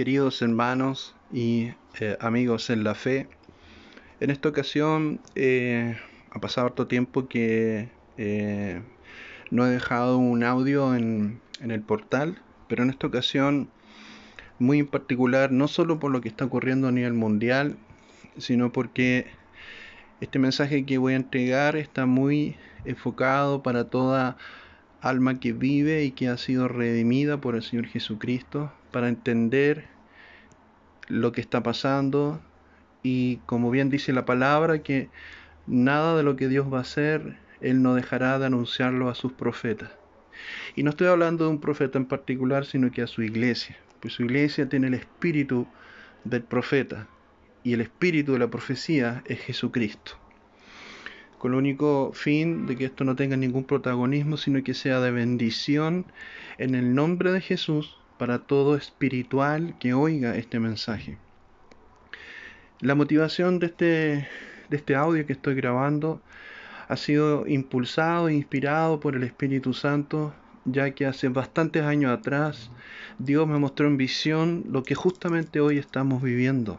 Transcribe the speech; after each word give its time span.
queridos 0.00 0.40
hermanos 0.40 1.14
y 1.30 1.72
eh, 2.00 2.16
amigos 2.22 2.70
en 2.70 2.84
la 2.84 2.94
fe. 2.94 3.28
En 4.20 4.30
esta 4.30 4.48
ocasión 4.48 5.20
eh, 5.34 5.94
ha 6.30 6.40
pasado 6.40 6.68
harto 6.68 6.86
tiempo 6.86 7.28
que 7.28 7.90
eh, 8.16 8.80
no 9.50 9.66
he 9.66 9.68
dejado 9.68 10.16
un 10.16 10.42
audio 10.42 10.94
en, 10.94 11.42
en, 11.60 11.70
el 11.70 11.82
portal, 11.82 12.40
pero 12.66 12.82
en 12.82 12.88
esta 12.88 13.08
ocasión 13.08 13.68
muy 14.58 14.78
en 14.78 14.86
particular, 14.86 15.52
no 15.52 15.68
solo 15.68 16.00
por 16.00 16.10
lo 16.12 16.22
que 16.22 16.30
está 16.30 16.46
ocurriendo 16.46 16.88
a 16.88 16.92
nivel 16.92 17.12
mundial, 17.12 17.76
sino 18.38 18.72
porque 18.72 19.26
este 20.22 20.38
mensaje 20.38 20.86
que 20.86 20.96
voy 20.96 21.12
a 21.12 21.16
entregar 21.16 21.76
está 21.76 22.06
muy 22.06 22.56
enfocado 22.86 23.62
para 23.62 23.84
toda 23.90 24.38
alma 25.02 25.40
que 25.40 25.52
vive 25.52 26.04
y 26.04 26.12
que 26.12 26.28
ha 26.28 26.38
sido 26.38 26.68
redimida 26.68 27.38
por 27.38 27.54
el 27.54 27.62
Señor 27.62 27.86
Jesucristo, 27.86 28.72
para 28.90 29.08
entender 29.08 29.86
lo 31.08 31.32
que 31.32 31.40
está 31.40 31.62
pasando 31.62 32.40
y 33.02 33.36
como 33.46 33.70
bien 33.70 33.90
dice 33.90 34.12
la 34.12 34.24
palabra, 34.24 34.82
que 34.82 35.08
nada 35.66 36.16
de 36.16 36.22
lo 36.22 36.36
que 36.36 36.48
Dios 36.48 36.72
va 36.72 36.78
a 36.78 36.82
hacer, 36.82 37.38
Él 37.60 37.82
no 37.82 37.94
dejará 37.94 38.38
de 38.38 38.46
anunciarlo 38.46 39.08
a 39.08 39.14
sus 39.14 39.32
profetas. 39.32 39.90
Y 40.76 40.82
no 40.82 40.90
estoy 40.90 41.08
hablando 41.08 41.44
de 41.44 41.50
un 41.50 41.60
profeta 41.60 41.98
en 41.98 42.06
particular, 42.06 42.64
sino 42.64 42.90
que 42.90 43.02
a 43.02 43.06
su 43.06 43.22
iglesia, 43.22 43.76
pues 44.00 44.14
su 44.14 44.24
iglesia 44.24 44.68
tiene 44.68 44.88
el 44.88 44.94
espíritu 44.94 45.66
del 46.24 46.42
profeta 46.42 47.08
y 47.62 47.74
el 47.74 47.80
espíritu 47.80 48.32
de 48.32 48.38
la 48.38 48.48
profecía 48.48 49.22
es 49.26 49.40
Jesucristo 49.40 50.20
con 51.40 51.52
el 51.52 51.58
único 51.58 52.12
fin 52.12 52.66
de 52.66 52.76
que 52.76 52.84
esto 52.84 53.02
no 53.02 53.16
tenga 53.16 53.34
ningún 53.34 53.64
protagonismo, 53.64 54.36
sino 54.36 54.62
que 54.62 54.74
sea 54.74 55.00
de 55.00 55.10
bendición 55.10 56.04
en 56.58 56.74
el 56.74 56.94
nombre 56.94 57.32
de 57.32 57.40
Jesús 57.40 57.96
para 58.20 58.38
todo 58.38 58.76
espiritual 58.76 59.76
que 59.80 59.94
oiga 59.94 60.36
este 60.36 60.60
mensaje. 60.60 61.16
La 62.80 62.94
motivación 62.94 63.58
de 63.58 63.66
este, 63.68 64.28
de 64.68 64.76
este 64.76 64.94
audio 64.94 65.24
que 65.24 65.32
estoy 65.32 65.54
grabando 65.54 66.20
ha 66.88 66.98
sido 66.98 67.46
impulsado 67.46 68.28
e 68.28 68.34
inspirado 68.34 69.00
por 69.00 69.16
el 69.16 69.22
Espíritu 69.22 69.72
Santo, 69.72 70.34
ya 70.66 70.90
que 70.90 71.06
hace 71.06 71.30
bastantes 71.30 71.82
años 71.82 72.12
atrás 72.12 72.70
Dios 73.18 73.48
me 73.48 73.58
mostró 73.58 73.86
en 73.86 73.96
visión 73.96 74.64
lo 74.68 74.82
que 74.82 74.94
justamente 74.94 75.60
hoy 75.60 75.78
estamos 75.78 76.22
viviendo. 76.22 76.78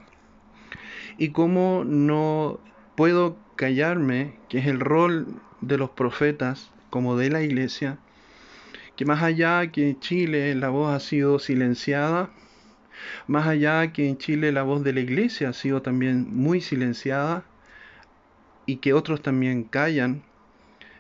Y 1.18 1.30
cómo 1.30 1.84
no 1.84 2.60
puedo 2.96 3.36
callarme, 3.56 4.36
que 4.48 4.60
es 4.60 4.68
el 4.68 4.80
rol 4.80 5.26
de 5.62 5.80
los 5.80 5.90
profetas 5.90 6.70
como 6.92 7.18
de 7.18 7.32
la 7.32 7.42
iglesia, 7.42 7.98
que 8.96 9.06
más 9.06 9.24
allá 9.24 9.72
que 9.72 9.90
en 9.90 10.00
Chile 10.00 10.54
la 10.56 10.70
voz 10.70 10.94
ha 10.94 11.00
sido 11.00 11.40
silenciada, 11.40 12.30
más 13.28 13.48
allá 13.48 13.92
que 13.94 14.08
en 14.08 14.18
Chile 14.18 14.52
la 14.52 14.64
voz 14.64 14.84
de 14.84 14.94
la 14.94 15.00
iglesia 15.00 15.50
ha 15.50 15.54
sido 15.54 15.82
también 15.82 16.28
muy 16.30 16.62
silenciada 16.62 17.44
y 18.66 18.78
que 18.78 18.94
otros 18.94 19.22
también 19.22 19.64
callan, 19.64 20.24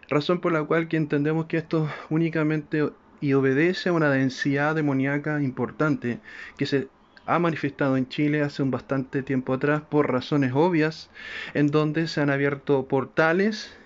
razón 0.09 0.41
por 0.41 0.51
la 0.51 0.63
cual 0.63 0.87
que 0.87 0.97
entendemos 0.97 1.45
que 1.45 1.57
esto 1.57 1.89
únicamente 2.09 2.89
y 3.21 3.33
obedece 3.33 3.89
a 3.89 3.93
una 3.93 4.09
densidad 4.09 4.75
demoníaca 4.75 5.41
importante 5.41 6.19
que 6.57 6.65
se 6.65 6.87
ha 7.25 7.39
manifestado 7.39 7.97
en 7.97 8.09
Chile 8.09 8.41
hace 8.41 8.63
un 8.63 8.71
bastante 8.71 9.21
tiempo 9.21 9.53
atrás 9.53 9.81
por 9.81 10.11
razones 10.11 10.53
obvias, 10.53 11.09
en 11.53 11.67
donde 11.67 12.07
se 12.07 12.19
han 12.19 12.31
abierto 12.31 12.87
portales, 12.87 13.77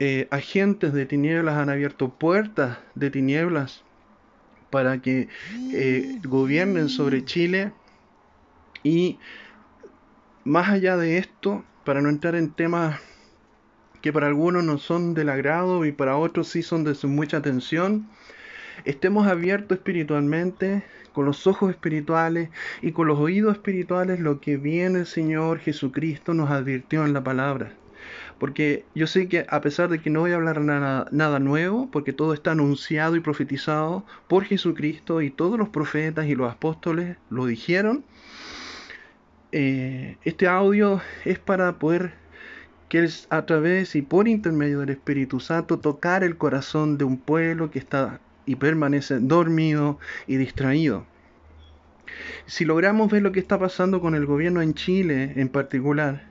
eh, 0.00 0.28
agentes 0.30 0.94
de 0.94 1.04
tinieblas 1.04 1.56
han 1.56 1.68
abierto 1.68 2.08
puertas 2.08 2.78
de 2.94 3.10
tinieblas 3.10 3.84
para 4.70 5.02
que 5.02 5.28
eh, 5.72 6.18
gobiernen 6.24 6.88
sobre 6.88 7.22
Chile 7.24 7.72
y 8.82 9.18
más 10.44 10.70
allá 10.70 10.96
de 10.96 11.18
esto, 11.18 11.64
para 11.84 12.00
no 12.00 12.08
entrar 12.08 12.34
en 12.34 12.50
temas 12.50 12.98
que 14.00 14.10
para 14.10 14.26
algunos 14.26 14.64
no 14.64 14.78
son 14.78 15.12
del 15.12 15.28
agrado 15.28 15.84
y 15.84 15.92
para 15.92 16.16
otros 16.16 16.48
sí 16.48 16.62
son 16.62 16.82
de 16.84 16.96
mucha 17.06 17.36
atención, 17.36 18.08
estemos 18.86 19.26
abiertos 19.26 19.78
espiritualmente, 19.78 20.82
con 21.12 21.26
los 21.26 21.46
ojos 21.46 21.70
espirituales 21.70 22.48
y 22.80 22.92
con 22.92 23.06
los 23.06 23.18
oídos 23.18 23.52
espirituales 23.52 24.18
lo 24.18 24.40
que 24.40 24.56
viene 24.56 25.00
el 25.00 25.06
Señor 25.06 25.58
Jesucristo 25.58 26.32
nos 26.32 26.50
advirtió 26.50 27.04
en 27.04 27.12
la 27.12 27.22
palabra. 27.22 27.74
Porque 28.38 28.84
yo 28.94 29.06
sé 29.06 29.28
que 29.28 29.46
a 29.48 29.60
pesar 29.60 29.88
de 29.88 30.00
que 30.00 30.10
no 30.10 30.20
voy 30.20 30.32
a 30.32 30.36
hablar 30.36 30.60
nada, 30.60 31.06
nada 31.10 31.38
nuevo, 31.38 31.90
porque 31.90 32.12
todo 32.12 32.34
está 32.34 32.52
anunciado 32.52 33.16
y 33.16 33.20
profetizado 33.20 34.04
por 34.28 34.44
Jesucristo 34.44 35.20
y 35.22 35.30
todos 35.30 35.58
los 35.58 35.68
profetas 35.68 36.26
y 36.26 36.34
los 36.34 36.50
apóstoles 36.50 37.16
lo 37.28 37.46
dijeron, 37.46 38.04
eh, 39.52 40.16
este 40.24 40.46
audio 40.46 41.00
es 41.24 41.38
para 41.38 41.78
poder 41.78 42.12
que 42.88 43.08
a 43.28 43.46
través 43.46 43.94
y 43.94 44.02
por 44.02 44.26
intermedio 44.26 44.80
del 44.80 44.90
Espíritu 44.90 45.38
Santo 45.38 45.78
tocar 45.78 46.24
el 46.24 46.36
corazón 46.36 46.98
de 46.98 47.04
un 47.04 47.18
pueblo 47.18 47.70
que 47.70 47.78
está 47.78 48.20
y 48.46 48.56
permanece 48.56 49.20
dormido 49.20 49.98
y 50.26 50.36
distraído. 50.36 51.06
Si 52.46 52.64
logramos 52.64 53.10
ver 53.10 53.22
lo 53.22 53.30
que 53.30 53.38
está 53.38 53.60
pasando 53.60 54.00
con 54.00 54.16
el 54.16 54.26
gobierno 54.26 54.60
en 54.60 54.74
Chile 54.74 55.34
en 55.36 55.48
particular, 55.48 56.29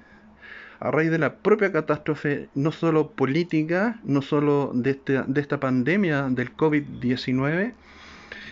a 0.80 0.92
raíz 0.92 1.12
de 1.12 1.20
la 1.20 1.36
propia 1.36 1.72
catástrofe, 1.72 2.50
no 2.56 2.72
solo 2.72 3.12
política, 3.12 4.00
no 4.04 4.22
solo 4.22 4.72
de, 4.74 4.92
este, 4.92 5.24
de 5.28 5.42
esta 5.42 5.60
pandemia 5.60 6.30
del 6.30 6.56
COVID-19, 6.56 7.74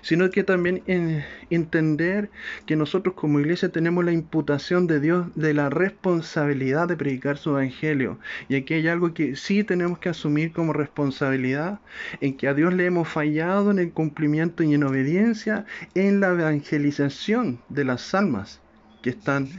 sino 0.02 0.30
que 0.30 0.44
también 0.44 0.84
en 0.88 1.26
entender 1.50 2.30
que 2.66 2.76
nosotros 2.76 3.16
como 3.16 3.40
iglesia 3.40 3.70
tenemos 3.70 4.06
la 4.06 4.12
imputación 4.12 4.88
de 4.88 5.00
Dios 5.00 5.28
de 5.36 5.54
la 5.54 5.70
responsabilidad 5.70 6.88
de 6.88 6.96
predicar 6.96 7.38
su 7.38 7.50
evangelio. 7.52 8.18
Y 8.48 8.56
aquí 8.56 8.76
hay 8.76 8.88
algo 8.88 9.14
que 9.14 9.36
sí 9.36 9.66
tenemos 9.66 10.00
que 10.00 10.10
asumir 10.10 10.52
como 10.52 10.74
responsabilidad, 10.74 11.80
en 12.22 12.38
que 12.38 12.48
a 12.48 12.54
Dios 12.54 12.74
le 12.74 12.86
hemos 12.86 13.08
fallado 13.08 13.72
en 13.72 13.80
el 13.80 13.92
cumplimiento 13.92 14.64
y 14.64 14.74
en 14.74 14.84
obediencia 14.84 15.66
en 15.94 16.20
la 16.20 16.30
evangelización 16.30 17.60
de 17.70 17.84
las 17.84 18.14
almas 18.14 18.62
que 19.02 19.10
están 19.10 19.50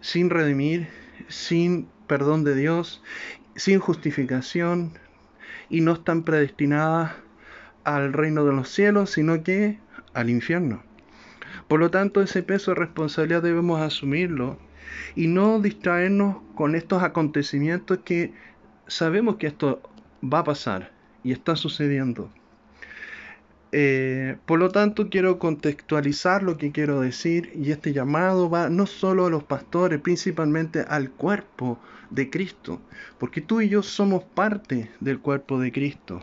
sin 0.00 0.28
redimir, 0.28 0.88
sin 1.28 1.88
perdón 2.06 2.44
de 2.44 2.54
Dios, 2.54 3.02
sin 3.56 3.78
justificación 3.78 4.92
y 5.70 5.80
no 5.80 5.92
están 5.92 6.22
predestinadas 6.22 7.12
al 7.84 8.12
reino 8.12 8.44
de 8.44 8.52
los 8.52 8.68
cielos, 8.68 9.10
sino 9.10 9.42
que 9.42 9.78
al 10.12 10.30
infierno. 10.30 10.82
Por 11.68 11.80
lo 11.80 11.90
tanto, 11.90 12.20
ese 12.20 12.42
peso 12.42 12.72
de 12.72 12.76
responsabilidad 12.76 13.42
debemos 13.42 13.80
asumirlo 13.80 14.58
y 15.14 15.28
no 15.28 15.60
distraernos 15.60 16.36
con 16.54 16.74
estos 16.74 17.02
acontecimientos 17.02 17.98
que 18.04 18.32
sabemos 18.86 19.36
que 19.36 19.46
esto 19.46 19.82
va 20.22 20.40
a 20.40 20.44
pasar 20.44 20.92
y 21.22 21.32
está 21.32 21.56
sucediendo. 21.56 22.30
Eh, 23.76 24.36
por 24.46 24.60
lo 24.60 24.70
tanto, 24.70 25.10
quiero 25.10 25.40
contextualizar 25.40 26.44
lo 26.44 26.58
que 26.58 26.70
quiero 26.70 27.00
decir 27.00 27.50
y 27.56 27.72
este 27.72 27.92
llamado 27.92 28.48
va 28.48 28.70
no 28.70 28.86
solo 28.86 29.26
a 29.26 29.30
los 29.30 29.42
pastores, 29.42 30.00
principalmente 30.00 30.84
al 30.86 31.10
cuerpo 31.10 31.80
de 32.10 32.30
Cristo, 32.30 32.80
porque 33.18 33.40
tú 33.40 33.60
y 33.60 33.68
yo 33.68 33.82
somos 33.82 34.22
parte 34.22 34.92
del 35.00 35.18
cuerpo 35.18 35.58
de 35.58 35.72
Cristo. 35.72 36.22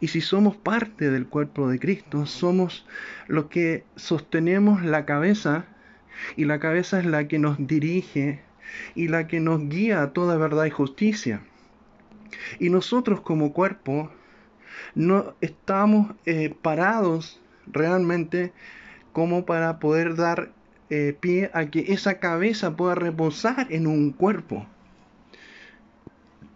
Y 0.00 0.08
si 0.08 0.22
somos 0.22 0.56
parte 0.56 1.10
del 1.10 1.26
cuerpo 1.26 1.68
de 1.68 1.78
Cristo, 1.78 2.24
somos 2.24 2.86
los 3.26 3.48
que 3.48 3.84
sostenemos 3.96 4.82
la 4.82 5.04
cabeza 5.04 5.66
y 6.36 6.46
la 6.46 6.58
cabeza 6.58 7.00
es 7.00 7.04
la 7.04 7.28
que 7.28 7.38
nos 7.38 7.58
dirige 7.58 8.40
y 8.94 9.08
la 9.08 9.26
que 9.26 9.40
nos 9.40 9.68
guía 9.68 10.00
a 10.00 10.14
toda 10.14 10.38
verdad 10.38 10.64
y 10.64 10.70
justicia. 10.70 11.42
Y 12.58 12.70
nosotros 12.70 13.20
como 13.20 13.52
cuerpo 13.52 14.10
no 14.94 15.34
estamos 15.40 16.14
eh, 16.26 16.54
parados 16.62 17.40
realmente 17.66 18.52
como 19.12 19.44
para 19.46 19.78
poder 19.78 20.14
dar 20.14 20.50
eh, 20.90 21.16
pie 21.18 21.50
a 21.52 21.66
que 21.66 21.92
esa 21.92 22.18
cabeza 22.18 22.76
pueda 22.76 22.94
reposar 22.94 23.66
en 23.70 23.86
un 23.86 24.12
cuerpo. 24.12 24.66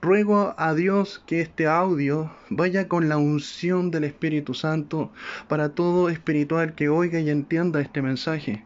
Ruego 0.00 0.54
a 0.56 0.74
Dios 0.74 1.22
que 1.26 1.40
este 1.40 1.66
audio 1.66 2.32
vaya 2.50 2.88
con 2.88 3.08
la 3.08 3.18
unción 3.18 3.90
del 3.90 4.04
Espíritu 4.04 4.54
Santo 4.54 5.12
para 5.48 5.68
todo 5.70 6.08
espiritual 6.08 6.74
que 6.74 6.88
oiga 6.88 7.20
y 7.20 7.30
entienda 7.30 7.80
este 7.80 8.02
mensaje. 8.02 8.64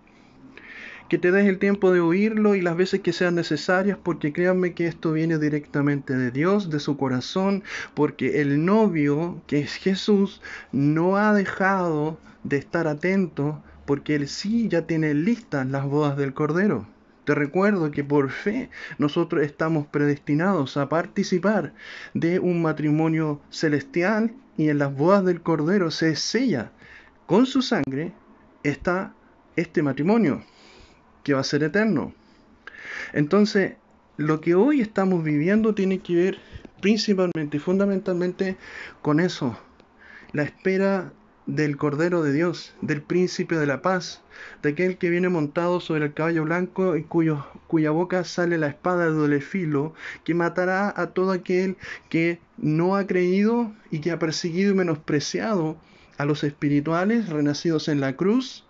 Que 1.09 1.19
te 1.19 1.31
des 1.31 1.47
el 1.47 1.59
tiempo 1.59 1.93
de 1.93 2.01
oírlo 2.01 2.57
y 2.57 2.61
las 2.61 2.77
veces 2.77 3.01
que 3.01 3.13
sean 3.13 3.37
necesarias, 3.37 3.97
porque 4.03 4.33
créanme 4.33 4.75
que 4.75 4.87
esto 4.87 5.13
viene 5.13 5.39
directamente 5.39 6.17
de 6.17 6.33
Dios, 6.33 6.69
de 6.69 6.81
su 6.81 6.97
corazón, 6.97 7.63
porque 7.95 8.41
el 8.41 8.65
novio, 8.65 9.41
que 9.47 9.61
es 9.61 9.75
Jesús, 9.75 10.43
no 10.73 11.17
ha 11.17 11.33
dejado 11.33 12.19
de 12.43 12.57
estar 12.57 12.89
atento, 12.89 13.63
porque 13.85 14.17
él 14.17 14.27
sí 14.27 14.69
ya 14.69 14.83
tiene 14.83 15.15
listas 15.15 15.67
las 15.69 15.85
bodas 15.85 16.17
del 16.17 16.35
Cordero. 16.35 16.89
Te 17.25 17.35
recuerdo 17.35 17.91
que 17.91 18.05
por 18.05 18.31
fe 18.31 18.71
nosotros 18.99 19.43
estamos 19.43 19.87
predestinados 19.87 20.77
a 20.77 20.89
participar 20.89 21.73
de 22.15 22.41
un 22.41 22.63
matrimonio 22.63 23.41
celestial 23.51 24.35
y 24.57 24.69
en 24.71 24.79
las 24.79 24.95
bodas 24.95 25.25
del 25.25 25.41
Cordero 25.41 25.91
se 25.91 26.17
sella 26.17 26.73
con 27.27 27.47
su 27.47 27.63
sangre 27.63 28.13
esta 28.63 29.13
este 29.57 29.83
matrimonio, 29.83 30.45
que 31.27 31.35
va 31.35 31.41
a 31.41 31.45
ser 31.45 31.65
eterno. 31.65 32.15
Entonces, 33.13 33.73
lo 34.17 34.41
que 34.41 34.55
hoy 34.55 34.81
estamos 34.81 35.25
viviendo 35.25 35.75
tiene 35.75 35.99
que 35.99 36.15
ver 36.15 36.39
principalmente 36.81 37.57
y 37.57 37.59
fundamentalmente 37.59 38.57
con 39.03 39.19
eso, 39.19 39.59
la 40.31 40.45
espera 40.45 41.13
del 41.47 41.77
Cordero 41.77 42.23
de 42.23 42.33
Dios, 42.33 42.77
del 42.81 43.03
Príncipe 43.03 43.57
de 43.57 43.67
la 43.67 43.83
Paz, 43.83 44.23
de 44.63 44.69
aquel 44.69 44.99
que 44.99 45.11
viene 45.11 45.29
montado 45.29 45.81
sobre 45.81 46.05
el 46.05 46.15
caballo 46.15 46.45
blanco 46.45 46.97
y 46.97 47.03
cuya 47.03 47.91
boca 47.91 48.23
sale 48.23 48.57
la 48.57 48.69
espada 48.69 49.07
de 49.07 49.11
doble 49.11 49.41
filo, 49.41 49.95
que 50.23 50.33
matará 50.33 50.95
a 50.97 51.09
todo 51.09 51.33
aquel 51.33 51.77
que 52.09 52.39
no 52.57 52.95
ha 52.95 53.09
creído 53.09 53.73
y 53.91 53.99
que 53.99 54.13
ha 54.13 54.21
perseguido 54.21 54.71
y 54.71 54.77
menospreciado 54.77 55.77
a 56.19 56.25
los 56.25 56.45
espirituales 56.45 57.31
renacidos 57.31 57.89
en 57.89 58.01
la 58.01 58.15
cruz, 58.15 58.66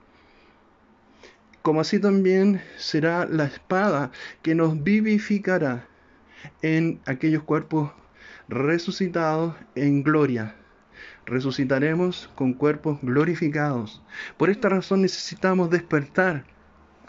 como 1.66 1.80
así 1.80 1.98
también 1.98 2.62
será 2.76 3.26
la 3.26 3.46
espada 3.46 4.12
que 4.42 4.54
nos 4.54 4.84
vivificará 4.84 5.88
en 6.62 7.00
aquellos 7.06 7.42
cuerpos 7.42 7.90
resucitados 8.48 9.56
en 9.74 10.04
gloria 10.04 10.54
resucitaremos 11.24 12.30
con 12.36 12.52
cuerpos 12.52 13.00
glorificados. 13.02 14.00
Por 14.36 14.48
esta 14.48 14.68
razón 14.68 15.02
necesitamos 15.02 15.68
despertar. 15.68 16.44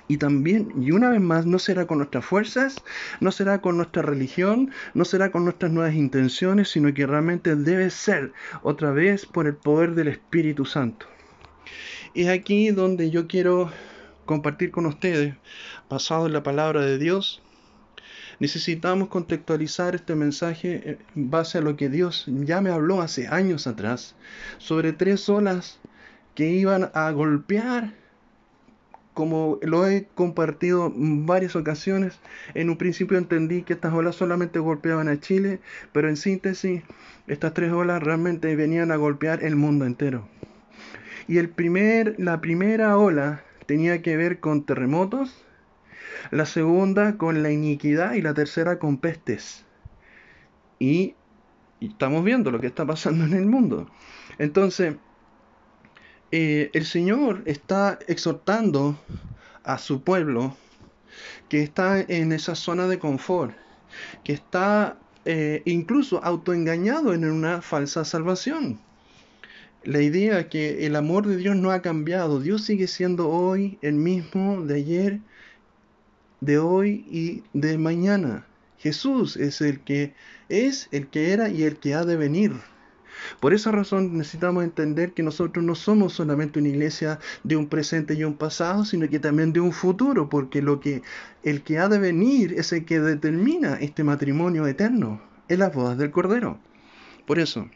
Y 0.07 0.17
también, 0.17 0.73
y 0.81 0.89
una 0.89 1.11
vez 1.11 1.21
más, 1.21 1.45
no 1.45 1.59
será 1.59 1.85
con 1.85 1.99
nuestras 1.99 2.25
fuerzas, 2.25 2.83
no 3.19 3.31
será 3.31 3.61
con 3.61 3.77
nuestra 3.77 4.01
religión, 4.01 4.71
no 4.95 5.05
será 5.05 5.29
con 5.29 5.43
nuestras 5.43 5.71
nuevas 5.71 5.93
intenciones, 5.93 6.69
sino 6.69 6.91
que 6.95 7.05
realmente 7.05 7.55
debe 7.55 7.91
ser 7.91 8.33
otra 8.63 8.89
vez 8.89 9.27
por 9.27 9.45
el 9.45 9.55
poder 9.55 9.93
del 9.93 10.07
Espíritu 10.07 10.65
Santo. 10.65 11.05
Y 12.15 12.23
es 12.23 12.29
aquí 12.29 12.71
donde 12.71 13.11
yo 13.11 13.27
quiero 13.27 13.69
compartir 14.27 14.69
con 14.69 14.85
ustedes, 14.85 15.33
basado 15.89 16.27
en 16.27 16.33
la 16.33 16.43
palabra 16.43 16.81
de 16.81 16.99
Dios, 16.99 17.41
Necesitamos 18.39 19.07
contextualizar 19.07 19.95
este 19.95 20.13
mensaje 20.13 20.99
en 21.15 21.31
base 21.31 21.57
a 21.57 21.61
lo 21.61 21.75
que 21.75 21.89
Dios 21.89 22.25
ya 22.27 22.61
me 22.61 22.69
habló 22.69 23.01
hace 23.01 23.27
años 23.27 23.65
atrás 23.65 24.15
sobre 24.59 24.93
tres 24.93 25.27
olas 25.27 25.79
que 26.35 26.51
iban 26.51 26.91
a 26.93 27.09
golpear 27.09 27.95
como 29.15 29.57
lo 29.63 29.87
he 29.87 30.05
compartido 30.13 30.93
en 30.95 31.25
varias 31.25 31.55
ocasiones, 31.55 32.19
en 32.53 32.69
un 32.69 32.77
principio 32.77 33.17
entendí 33.17 33.63
que 33.63 33.73
estas 33.73 33.91
olas 33.91 34.15
solamente 34.15 34.59
golpeaban 34.59 35.07
a 35.07 35.19
Chile, 35.19 35.59
pero 35.91 36.07
en 36.07 36.17
síntesis, 36.17 36.83
estas 37.25 37.55
tres 37.55 37.71
olas 37.71 38.03
realmente 38.03 38.55
venían 38.55 38.91
a 38.91 38.95
golpear 38.95 39.43
el 39.43 39.55
mundo 39.55 39.85
entero. 39.87 40.29
Y 41.27 41.39
el 41.39 41.49
primer, 41.49 42.13
la 42.19 42.41
primera 42.41 42.95
ola 42.95 43.41
tenía 43.67 44.01
que 44.01 44.17
ver 44.17 44.39
con 44.39 44.65
terremotos, 44.65 45.45
la 46.31 46.45
segunda 46.45 47.17
con 47.17 47.43
la 47.43 47.51
iniquidad 47.51 48.13
y 48.13 48.21
la 48.21 48.33
tercera 48.33 48.79
con 48.79 48.97
pestes. 48.97 49.65
Y, 50.79 51.15
estamos 51.79 52.23
viendo 52.23 52.49
lo 52.49 52.59
que 52.59 52.67
está 52.67 52.85
pasando 52.85 53.25
en 53.25 53.33
el 53.33 53.45
mundo. 53.45 53.87
Entonces, 54.39 54.95
eh, 56.31 56.71
el 56.73 56.85
Señor 56.85 57.43
está 57.45 57.99
exhortando 58.07 58.99
a 59.63 59.77
su 59.77 60.01
pueblo 60.01 60.55
que 61.49 61.61
está 61.61 61.99
en 61.99 62.31
esa 62.31 62.55
zona 62.55 62.87
de 62.87 62.99
confort, 62.99 63.55
que 64.23 64.33
está 64.33 64.97
eh, 65.25 65.61
incluso 65.65 66.23
autoengañado 66.23 67.13
en 67.13 67.29
una 67.29 67.61
falsa 67.61 68.05
salvación. 68.05 68.79
La 69.87 70.01
idea 70.01 70.49
que 70.49 70.85
el 70.85 70.97
amor 70.97 71.25
de 71.25 71.37
Dios 71.37 71.55
no 71.55 71.71
ha 71.71 71.81
cambiado, 71.81 72.41
Dios 72.41 72.65
sigue 72.65 72.87
siendo 72.87 73.29
hoy 73.29 73.79
el 73.81 73.93
mismo 73.93 74.65
de 74.65 74.75
ayer 74.75 75.19
de 76.41 76.57
hoy 76.57 77.05
y 77.09 77.43
de 77.53 77.77
mañana. 77.77 78.45
Jesús 78.79 79.37
es 79.37 79.61
el 79.61 79.79
que 79.79 80.13
es, 80.49 80.89
el 80.91 81.07
que 81.07 81.31
era 81.31 81.47
y 81.47 81.63
el 81.63 81.77
que 81.77 81.93
ha 81.93 82.03
de 82.03 82.17
venir. 82.17 82.51
Por 83.39 83.53
esa 83.53 83.71
razón 83.71 84.17
necesitamos 84.17 84.65
entender 84.65 85.13
que 85.13 85.23
nosotros 85.23 85.63
no 85.63 85.73
somos 85.73 86.11
solamente 86.11 86.59
una 86.59 86.67
iglesia 86.67 87.19
de 87.45 87.55
un 87.55 87.67
presente 87.67 88.13
y 88.13 88.25
un 88.25 88.35
pasado, 88.35 88.83
sino 88.83 89.07
que 89.07 89.19
también 89.19 89.53
de 89.53 89.61
un 89.61 89.71
futuro, 89.71 90.27
porque 90.27 90.61
lo 90.61 90.81
que 90.81 91.01
el 91.43 91.63
que 91.63 91.79
ha 91.79 91.87
de 91.87 91.97
venir 91.97 92.55
es 92.57 92.73
el 92.73 92.83
que 92.83 92.99
determina 92.99 93.75
este 93.75 94.03
matrimonio 94.03 94.67
eterno, 94.67 95.21
en 95.47 95.59
las 95.59 95.73
bodas 95.73 95.97
del 95.97 96.11
Cordero. 96.11 96.59
Por 97.25 97.39
eso, 97.39 97.69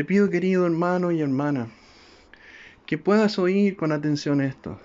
te 0.00 0.04
pido 0.06 0.30
querido 0.30 0.64
hermano 0.64 1.12
y 1.12 1.20
hermana, 1.20 1.68
que 2.86 2.96
puedas 2.96 3.38
oír 3.38 3.76
con 3.76 3.92
atención 3.92 4.40
esto 4.40 4.80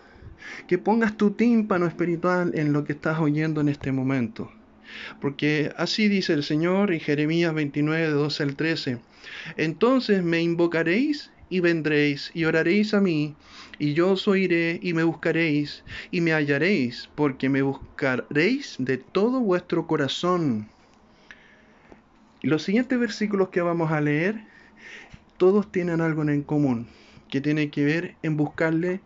que 0.68 0.78
pongas 0.78 1.16
tu 1.16 1.32
tímpano 1.32 1.86
espiritual 1.86 2.52
en 2.54 2.74
lo 2.74 2.84
que 2.84 2.92
estás 2.92 3.18
oyendo 3.22 3.62
en 3.62 3.70
este 3.70 3.94
momento. 3.94 4.52
Porque 5.22 5.72
así 5.78 6.10
dice 6.10 6.34
el 6.34 6.44
Señor 6.44 6.92
en 6.92 7.00
Jeremías 7.00 7.54
29, 7.54 8.10
12 8.10 8.44
al 8.44 8.56
13. 8.58 8.98
Entonces 9.56 10.22
me 10.22 10.42
invocaréis 10.42 11.32
y 11.50 11.62
vendréis 11.62 12.30
y 12.34 12.44
oraréis 12.44 12.94
a 12.94 13.00
mí, 13.00 13.36
y 13.80 13.94
yo 13.94 14.12
os 14.12 14.28
oiré 14.28 14.82
y 14.84 14.94
me 14.94 15.06
buscaréis 15.06 15.86
y 16.12 16.20
me 16.20 16.34
hallaréis, 16.34 17.10
porque 17.16 17.48
me 17.48 17.62
buscaréis 17.62 18.76
de 18.80 18.98
todo 18.98 19.40
vuestro 19.40 19.88
corazón. 19.88 20.68
Los 22.42 22.64
siguientes 22.64 23.00
versículos 23.00 23.48
que 23.48 23.62
vamos 23.62 23.94
a 23.94 24.02
leer, 24.02 24.54
todos 25.38 25.72
tienen 25.72 26.02
algo 26.02 26.24
en 26.24 26.44
común, 26.44 26.88
que 27.30 27.42
tiene 27.42 27.70
que 27.70 27.84
ver 27.84 28.16
en 28.24 28.38
buscarle 28.38 29.02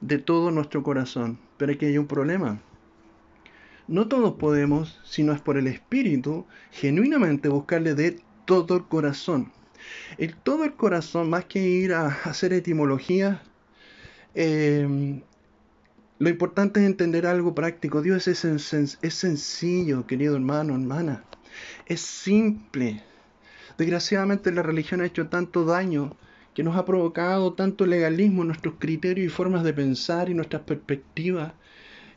de 0.00 0.18
todo 0.18 0.50
nuestro 0.50 0.82
corazón. 0.82 1.38
Pero 1.56 1.72
aquí 1.72 1.86
hay 1.86 1.98
un 1.98 2.06
problema. 2.06 2.60
No 3.88 4.08
todos 4.08 4.34
podemos, 4.34 5.00
si 5.04 5.22
no 5.22 5.32
es 5.32 5.40
por 5.40 5.56
el 5.56 5.66
Espíritu, 5.66 6.46
genuinamente 6.72 7.48
buscarle 7.48 7.94
de 7.94 8.18
todo 8.44 8.76
el 8.76 8.84
corazón. 8.84 9.52
El 10.18 10.34
todo 10.34 10.64
el 10.64 10.74
corazón, 10.74 11.30
más 11.30 11.44
que 11.44 11.60
ir 11.68 11.92
a 11.92 12.08
hacer 12.08 12.52
etimología, 12.52 13.42
em, 14.34 15.22
lo 16.18 16.28
importante 16.28 16.80
es 16.80 16.86
entender 16.86 17.26
algo 17.26 17.54
práctico. 17.54 18.02
Dios 18.02 18.26
es 18.26 18.38
sencillo, 19.14 20.06
querido 20.06 20.34
hermano, 20.34 20.74
hermana. 20.74 21.24
Es 21.86 22.00
simple. 22.00 23.02
Desgraciadamente 23.78 24.52
la 24.52 24.62
religión 24.62 25.00
ha 25.00 25.06
hecho 25.06 25.28
tanto 25.28 25.64
daño 25.64 26.16
que 26.54 26.62
nos 26.62 26.76
ha 26.76 26.86
provocado 26.86 27.52
tanto 27.52 27.84
legalismo 27.84 28.40
en 28.42 28.48
nuestros 28.48 28.76
criterios 28.78 29.26
y 29.26 29.34
formas 29.34 29.62
de 29.62 29.74
pensar 29.74 30.30
y 30.30 30.34
nuestras 30.34 30.62
perspectivas, 30.62 31.52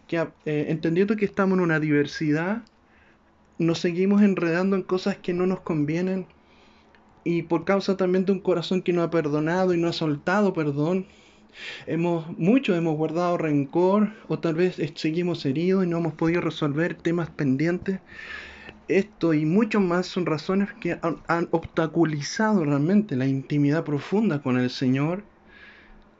que 0.07 0.17
eh, 0.17 0.67
entendiendo 0.69 1.17
que 1.17 1.25
estamos 1.25 1.57
en 1.57 1.63
una 1.63 1.81
diversidad, 1.81 2.63
nos 3.57 3.79
seguimos 3.79 4.21
enredando 4.21 4.77
en 4.77 4.83
cosas 4.83 5.17
que 5.17 5.33
no 5.33 5.45
nos 5.45 5.59
convienen 5.59 6.25
y 7.25 7.43
por 7.43 7.65
causa 7.65 7.97
también 7.97 8.23
de 8.25 8.31
un 8.31 8.39
corazón 8.39 8.81
que 8.81 8.93
no 8.93 9.03
ha 9.03 9.11
perdonado 9.11 9.73
y 9.73 9.77
no 9.77 9.89
ha 9.89 9.93
soltado 9.93 10.53
perdón, 10.53 11.05
hemos 11.85 12.25
muchos 12.37 12.77
hemos 12.77 12.95
guardado 12.95 13.37
rencor 13.37 14.13
o 14.29 14.39
tal 14.39 14.55
vez 14.55 14.77
seguimos 14.95 15.45
heridos 15.45 15.83
y 15.83 15.87
no 15.89 15.97
hemos 15.97 16.13
podido 16.13 16.39
resolver 16.39 16.95
temas 16.95 17.29
pendientes 17.29 17.99
esto 18.89 19.33
y 19.33 19.45
mucho 19.45 19.79
más 19.79 20.07
son 20.07 20.25
razones 20.25 20.69
que 20.81 20.99
han, 21.01 21.47
obstaculizado 21.51 22.65
realmente 22.65 23.15
la 23.15 23.27
intimidad 23.27 23.85
profunda 23.85 24.41
con 24.41 24.57
el 24.57 24.69
Señor, 24.69 25.23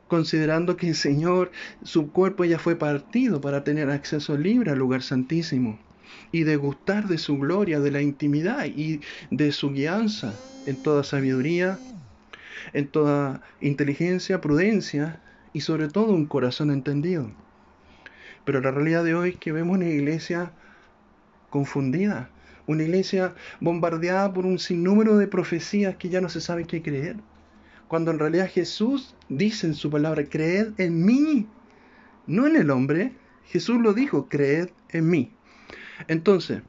considerando 0.08 0.76
que 0.76 0.88
el 0.88 0.94
Señor, 0.94 1.50
su 1.82 2.12
cuerpo 2.12 2.44
ya 2.44 2.58
fue 2.58 2.76
partido 2.76 3.40
para 3.40 3.64
tener 3.64 3.90
acceso 3.90 4.38
libre 4.38 4.70
al 4.70 4.78
lugar 4.78 5.02
santísimo 5.02 5.78
y 6.32 6.44
degustar 6.44 7.08
de 7.08 7.18
su 7.18 7.38
gloria, 7.38 7.80
de 7.80 7.90
la 7.90 8.02
intimidad 8.02 8.64
y 8.66 9.00
de 9.30 9.52
su 9.52 9.70
guianza 9.70 10.34
en 10.66 10.82
toda 10.82 11.04
sabiduría, 11.04 11.78
en 12.72 12.86
toda 12.86 13.42
inteligencia, 13.60 14.40
prudencia 14.40 15.20
y 15.52 15.62
sobre 15.62 15.88
todo 15.88 16.12
un 16.12 16.26
corazón 16.26 16.70
entendido. 16.70 17.30
Pero 18.44 18.60
la 18.60 18.70
realidad 18.70 19.04
de 19.04 19.14
hoy 19.14 19.30
es 19.30 19.36
que 19.36 19.52
vemos 19.52 19.76
una 19.76 19.88
iglesia 19.88 20.52
confundida, 21.50 22.30
una 22.70 22.84
iglesia 22.84 23.34
bombardeada 23.60 24.32
por 24.32 24.46
un 24.46 24.58
sinnúmero 24.58 25.16
de 25.16 25.26
profecías 25.26 25.96
que 25.96 26.08
ya 26.08 26.20
no 26.20 26.28
se 26.28 26.40
sabe 26.40 26.66
qué 26.66 26.82
creer. 26.82 27.16
Cuando 27.88 28.12
en 28.12 28.20
realidad 28.20 28.48
Jesús 28.48 29.16
dice 29.28 29.66
en 29.66 29.74
su 29.74 29.90
palabra, 29.90 30.24
creed 30.24 30.72
en 30.78 31.04
mí, 31.04 31.48
no 32.28 32.46
en 32.46 32.54
el 32.54 32.70
hombre. 32.70 33.12
Jesús 33.46 33.80
lo 33.80 33.92
dijo, 33.92 34.28
creed 34.28 34.68
en 34.90 35.10
mí. 35.10 35.32
Entonces, 36.06 36.62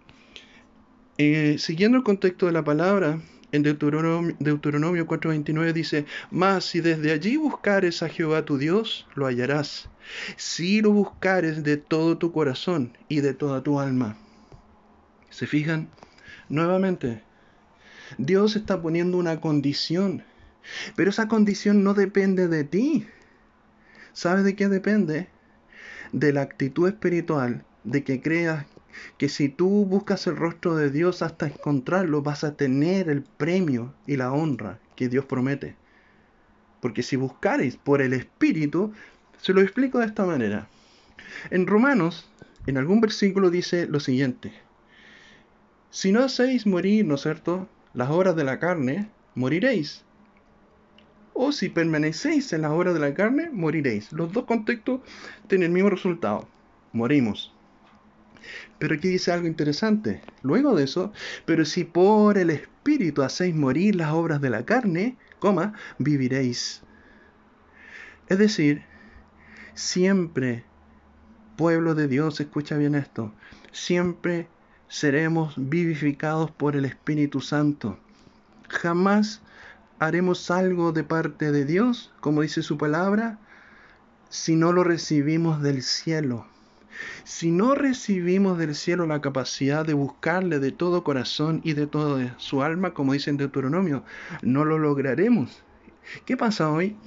eh, 1.19 1.57
siguiendo 1.59 1.97
el 1.97 2.03
contexto 2.03 2.47
de 2.47 2.51
la 2.53 2.63
palabra, 2.63 3.21
en 3.51 3.61
Deuteronomio, 3.61 4.35
Deuteronomio 4.39 5.05
4:29 5.05 5.73
dice, 5.73 6.05
Mas 6.31 6.65
si 6.65 6.81
desde 6.81 7.11
allí 7.11 7.37
buscares 7.37 8.01
a 8.01 8.09
Jehová 8.09 8.43
tu 8.43 8.57
Dios, 8.57 9.07
lo 9.13 9.27
hallarás. 9.27 9.89
Si 10.37 10.81
lo 10.81 10.91
buscares 10.91 11.63
de 11.63 11.77
todo 11.77 12.17
tu 12.17 12.31
corazón 12.31 12.97
y 13.07 13.21
de 13.21 13.35
toda 13.35 13.61
tu 13.61 13.79
alma. 13.79 14.17
¿Se 15.31 15.47
fijan? 15.47 15.87
Nuevamente, 16.49 17.23
Dios 18.17 18.57
está 18.57 18.81
poniendo 18.81 19.17
una 19.17 19.39
condición, 19.39 20.23
pero 20.97 21.09
esa 21.09 21.29
condición 21.29 21.83
no 21.83 21.93
depende 21.93 22.49
de 22.49 22.65
ti. 22.65 23.07
¿Sabes 24.11 24.43
de 24.43 24.57
qué 24.57 24.67
depende? 24.67 25.29
De 26.11 26.33
la 26.33 26.41
actitud 26.41 26.87
espiritual, 26.89 27.63
de 27.85 28.03
que 28.03 28.21
creas 28.21 28.65
que 29.17 29.29
si 29.29 29.47
tú 29.47 29.85
buscas 29.85 30.27
el 30.27 30.35
rostro 30.35 30.75
de 30.75 30.91
Dios 30.91 31.21
hasta 31.21 31.47
encontrarlo, 31.47 32.21
vas 32.21 32.43
a 32.43 32.57
tener 32.57 33.09
el 33.09 33.23
premio 33.23 33.93
y 34.05 34.17
la 34.17 34.33
honra 34.33 34.79
que 34.97 35.07
Dios 35.07 35.23
promete. 35.25 35.75
Porque 36.81 37.03
si 37.03 37.15
buscaréis 37.15 37.77
por 37.77 38.01
el 38.01 38.11
Espíritu, 38.11 38.91
se 39.41 39.53
lo 39.53 39.61
explico 39.61 39.99
de 39.99 40.07
esta 40.07 40.25
manera. 40.25 40.67
En 41.51 41.67
Romanos, 41.67 42.29
en 42.67 42.77
algún 42.77 42.99
versículo 42.99 43.49
dice 43.49 43.87
lo 43.87 44.01
siguiente. 44.01 44.51
Si 45.91 46.13
no 46.13 46.23
hacéis 46.23 46.65
morir, 46.65 47.05
¿no 47.05 47.15
es 47.15 47.21
cierto?, 47.21 47.67
las 47.93 48.09
obras 48.09 48.37
de 48.37 48.45
la 48.45 48.59
carne, 48.59 49.09
moriréis. 49.35 50.05
O 51.33 51.51
si 51.51 51.67
permanecéis 51.67 52.53
en 52.53 52.61
las 52.61 52.71
obras 52.71 52.93
de 52.93 53.01
la 53.01 53.13
carne, 53.13 53.49
moriréis. 53.51 54.13
Los 54.13 54.31
dos 54.31 54.45
contextos 54.45 55.01
tienen 55.47 55.67
el 55.67 55.73
mismo 55.73 55.89
resultado. 55.89 56.47
Morimos. 56.93 57.53
Pero 58.79 58.95
aquí 58.95 59.09
dice 59.09 59.33
algo 59.33 59.47
interesante. 59.47 60.21
Luego 60.43 60.75
de 60.75 60.85
eso, 60.85 61.11
pero 61.45 61.65
si 61.65 61.83
por 61.83 62.37
el 62.37 62.51
Espíritu 62.51 63.21
hacéis 63.21 63.53
morir 63.53 63.95
las 63.95 64.13
obras 64.13 64.39
de 64.39 64.49
la 64.49 64.65
carne, 64.65 65.17
coma, 65.39 65.73
viviréis. 65.97 66.83
Es 68.29 68.37
decir, 68.37 68.83
siempre, 69.73 70.63
pueblo 71.57 71.95
de 71.95 72.07
Dios, 72.07 72.39
escucha 72.39 72.77
bien 72.77 72.95
esto, 72.95 73.33
siempre 73.73 74.47
seremos 74.91 75.53
vivificados 75.55 76.51
por 76.51 76.75
el 76.75 76.83
Espíritu 76.83 77.39
Santo. 77.39 77.97
Jamás 78.67 79.41
haremos 79.99 80.51
algo 80.51 80.91
de 80.91 81.05
parte 81.05 81.53
de 81.53 81.63
Dios, 81.63 82.11
como 82.19 82.41
dice 82.41 82.61
su 82.61 82.77
palabra, 82.77 83.39
si 84.29 84.57
no 84.57 84.73
lo 84.73 84.83
recibimos 84.83 85.61
del 85.61 85.81
cielo. 85.81 86.45
Si 87.23 87.51
no 87.51 87.73
recibimos 87.73 88.57
del 88.57 88.75
cielo 88.75 89.07
la 89.07 89.21
capacidad 89.21 89.85
de 89.85 89.93
buscarle 89.93 90.59
de 90.59 90.73
todo 90.73 91.05
corazón 91.05 91.61
y 91.63 91.71
de 91.71 91.87
toda 91.87 92.37
su 92.37 92.61
alma, 92.61 92.93
como 92.93 93.13
dice 93.13 93.29
en 93.29 93.37
Deuteronomio, 93.37 94.03
no 94.41 94.65
lo 94.65 94.77
lograremos. 94.77 95.63
¿Qué 96.25 96.35
pasa 96.35 96.69
hoy? 96.69 96.97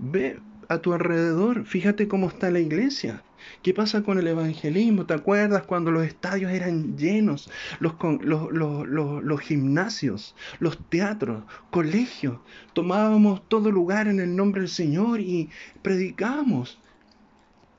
Ve 0.00 0.40
a 0.68 0.78
tu 0.78 0.94
alrededor, 0.94 1.64
fíjate 1.64 2.08
cómo 2.08 2.26
está 2.26 2.50
la 2.50 2.58
iglesia. 2.58 3.22
¿Qué 3.62 3.74
pasa 3.74 4.02
con 4.02 4.18
el 4.18 4.26
evangelismo? 4.26 5.06
¿Te 5.06 5.14
acuerdas 5.14 5.64
cuando 5.64 5.90
los 5.90 6.06
estadios 6.06 6.50
eran 6.52 6.96
llenos? 6.96 7.50
Los, 7.78 7.94
los, 8.20 8.50
los, 8.52 9.40
gimnasios, 9.40 10.34
los 10.58 10.78
teatros, 10.88 11.44
colegios. 11.70 12.38
Tomábamos 12.72 13.46
todo 13.48 13.70
lugar 13.70 14.08
en 14.08 14.20
el 14.20 14.34
nombre 14.34 14.62
del 14.62 14.70
Señor 14.70 15.20
y 15.20 15.50
predicábamos. 15.82 16.80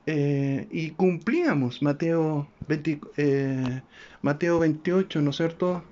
Eh, 0.06 0.66
y 0.70 0.90
cumplíamos 0.90 1.80
Mateo, 1.80 2.48
eh, 3.16 3.82
Mateo 4.20 4.58
28, 4.58 5.20
¿no 5.20 5.30
es 5.30 5.36
cierto? 5.36 5.84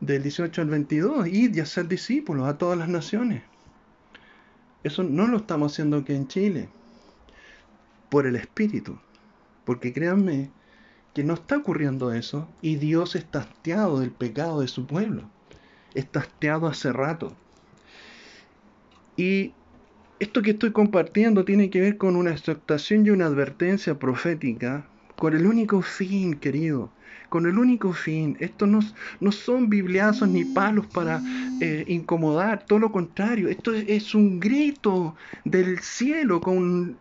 Del 0.00 0.22
18 0.22 0.62
al 0.62 0.68
22, 0.68 1.28
id 1.28 1.54
y 1.54 1.60
hacer 1.60 1.88
discípulos 1.88 2.48
a 2.48 2.58
todas 2.58 2.78
las 2.78 2.88
naciones. 2.88 3.42
Eso 4.86 5.02
no 5.02 5.26
lo 5.26 5.38
estamos 5.38 5.72
haciendo 5.72 5.96
aquí 5.96 6.12
en 6.12 6.28
Chile, 6.28 6.68
por 8.08 8.26
el 8.26 8.36
Espíritu, 8.36 8.98
porque 9.64 9.92
créanme 9.92 10.50
que 11.14 11.24
no 11.24 11.34
está 11.34 11.56
ocurriendo 11.56 12.12
eso 12.12 12.48
y 12.60 12.76
Dios 12.76 13.16
está 13.16 13.40
hastiado 13.40 14.00
del 14.00 14.10
pecado 14.10 14.60
de 14.60 14.68
su 14.68 14.86
pueblo, 14.86 15.30
está 15.94 16.20
hastiado 16.20 16.66
hace 16.66 16.92
rato. 16.92 17.34
Y 19.16 19.54
esto 20.18 20.42
que 20.42 20.52
estoy 20.52 20.72
compartiendo 20.72 21.44
tiene 21.44 21.70
que 21.70 21.80
ver 21.80 21.96
con 21.96 22.16
una 22.16 22.32
exhortación 22.32 23.06
y 23.06 23.10
una 23.10 23.26
advertencia 23.26 23.98
profética 23.98 24.86
con 25.16 25.34
el 25.34 25.46
único 25.46 25.82
fin, 25.82 26.34
querido, 26.34 26.90
con 27.28 27.46
el 27.46 27.58
único 27.58 27.92
fin. 27.92 28.36
Esto 28.40 28.66
no, 28.66 28.80
no 29.20 29.32
son 29.32 29.68
bibliazos 29.68 30.28
ni 30.28 30.44
palos 30.44 30.86
para 30.86 31.20
eh, 31.60 31.84
incomodar, 31.88 32.64
todo 32.66 32.78
lo 32.78 32.92
contrario. 32.92 33.48
Esto 33.48 33.72
es, 33.72 34.14
un 34.14 34.38
grito 34.38 35.16
del 35.44 35.80
cielo 35.80 36.40
con 36.40 36.96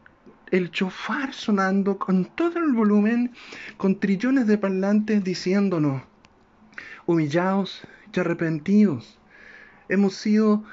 el 0.51 0.71
chofar 0.71 1.33
sonando 1.33 1.97
con 1.97 2.25
todo 2.25 2.59
el 2.59 2.73
volumen, 2.73 3.33
con 3.77 3.99
trillones 3.99 4.47
de 4.47 4.57
parlantes 4.57 5.23
diciéndonos, 5.23 6.03
humillados 7.05 7.81
y 8.13 8.19
arrepentidos. 8.19 9.19
Hemos 9.89 10.15
sido 10.15 10.63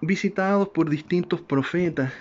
visitados 0.00 0.68
por 0.68 0.90
distintos 0.90 1.40
profetas, 1.40 2.12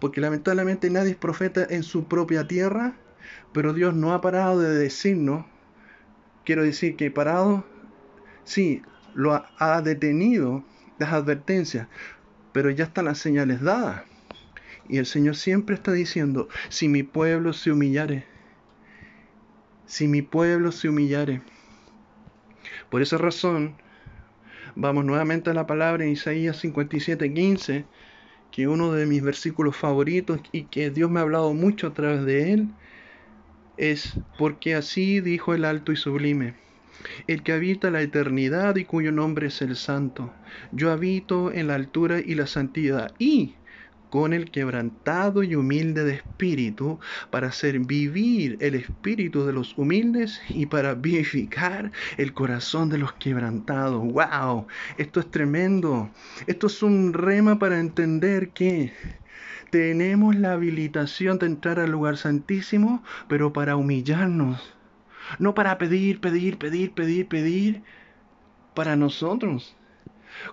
porque 0.00 0.20
lamentablemente 0.20 0.90
nadie 0.90 1.12
es 1.12 1.16
profeta 1.16 1.66
en 1.68 1.82
su 1.82 2.04
propia 2.04 2.46
tierra, 2.46 2.94
pero 3.52 3.72
Dios 3.72 3.94
no 3.94 4.12
ha 4.12 4.20
parado 4.20 4.60
de 4.60 4.74
decirnos, 4.74 5.46
quiero 6.44 6.62
decir 6.62 6.96
que 6.96 7.10
parado, 7.10 7.64
sí, 8.44 8.82
lo 9.14 9.32
ha, 9.58 9.82
detenido 9.82 10.62
las 10.98 11.12
advertencias, 11.12 11.88
pero 12.52 12.70
ya 12.70 12.84
están 12.84 13.06
las 13.06 13.18
señales 13.18 13.62
dadas. 13.62 14.02
Y 14.88 14.98
el 14.98 15.06
Señor 15.06 15.36
siempre 15.36 15.74
está 15.74 15.92
diciendo, 15.92 16.48
si 16.68 16.88
mi 16.88 17.02
pueblo 17.02 17.52
se 17.52 17.72
humillare, 17.72 18.24
si 19.86 20.08
mi 20.08 20.22
pueblo 20.22 20.72
se 20.72 20.88
humillare. 20.88 21.42
Por 22.90 23.02
esa 23.02 23.18
razón, 23.18 23.76
Vamos 24.78 25.06
nuevamente 25.06 25.48
a 25.48 25.54
la 25.54 25.66
palabra 25.66 26.04
en 26.04 26.10
Isaías 26.10 26.62
57:15, 26.62 27.86
que 28.50 28.68
uno 28.68 28.92
de 28.92 29.06
mis 29.06 29.22
versículos 29.22 29.74
favoritos 29.74 30.38
y 30.52 30.64
que 30.64 30.90
Dios 30.90 31.10
me 31.10 31.18
ha 31.18 31.22
hablado 31.22 31.54
mucho 31.54 31.86
a 31.86 31.94
través 31.94 32.26
de 32.26 32.52
él, 32.52 32.68
es 33.78 34.18
porque 34.38 34.74
así 34.74 35.22
dijo 35.22 35.54
el 35.54 35.64
alto 35.64 35.92
y 35.92 35.96
sublime, 35.96 36.56
el 37.26 37.42
que 37.42 37.52
habita 37.52 37.90
la 37.90 38.02
eternidad 38.02 38.76
y 38.76 38.84
cuyo 38.84 39.12
nombre 39.12 39.46
es 39.46 39.62
el 39.62 39.76
santo. 39.76 40.30
Yo 40.72 40.92
habito 40.92 41.50
en 41.50 41.68
la 41.68 41.74
altura 41.74 42.20
y 42.20 42.34
la 42.34 42.46
santidad 42.46 43.14
y 43.18 43.54
con 44.16 44.32
el 44.32 44.50
quebrantado 44.50 45.42
y 45.42 45.54
humilde 45.56 46.02
de 46.02 46.14
espíritu, 46.14 46.98
para 47.30 47.48
hacer 47.48 47.78
vivir 47.80 48.56
el 48.60 48.74
espíritu 48.74 49.44
de 49.44 49.52
los 49.52 49.76
humildes 49.76 50.40
y 50.48 50.64
para 50.64 50.94
vivificar 50.94 51.92
el 52.16 52.32
corazón 52.32 52.88
de 52.88 52.96
los 52.96 53.12
quebrantados. 53.12 54.02
¡Wow! 54.02 54.68
Esto 54.96 55.20
es 55.20 55.30
tremendo. 55.30 56.08
Esto 56.46 56.66
es 56.68 56.82
un 56.82 57.12
rema 57.12 57.58
para 57.58 57.78
entender 57.78 58.52
que 58.52 58.94
tenemos 59.70 60.34
la 60.34 60.52
habilitación 60.52 61.38
de 61.38 61.44
entrar 61.44 61.78
al 61.78 61.90
lugar 61.90 62.16
santísimo, 62.16 63.04
pero 63.28 63.52
para 63.52 63.76
humillarnos. 63.76 64.74
No 65.38 65.54
para 65.54 65.76
pedir, 65.76 66.22
pedir, 66.22 66.56
pedir, 66.56 66.92
pedir, 66.92 67.28
pedir 67.28 67.82
para 68.72 68.96
nosotros 68.96 69.76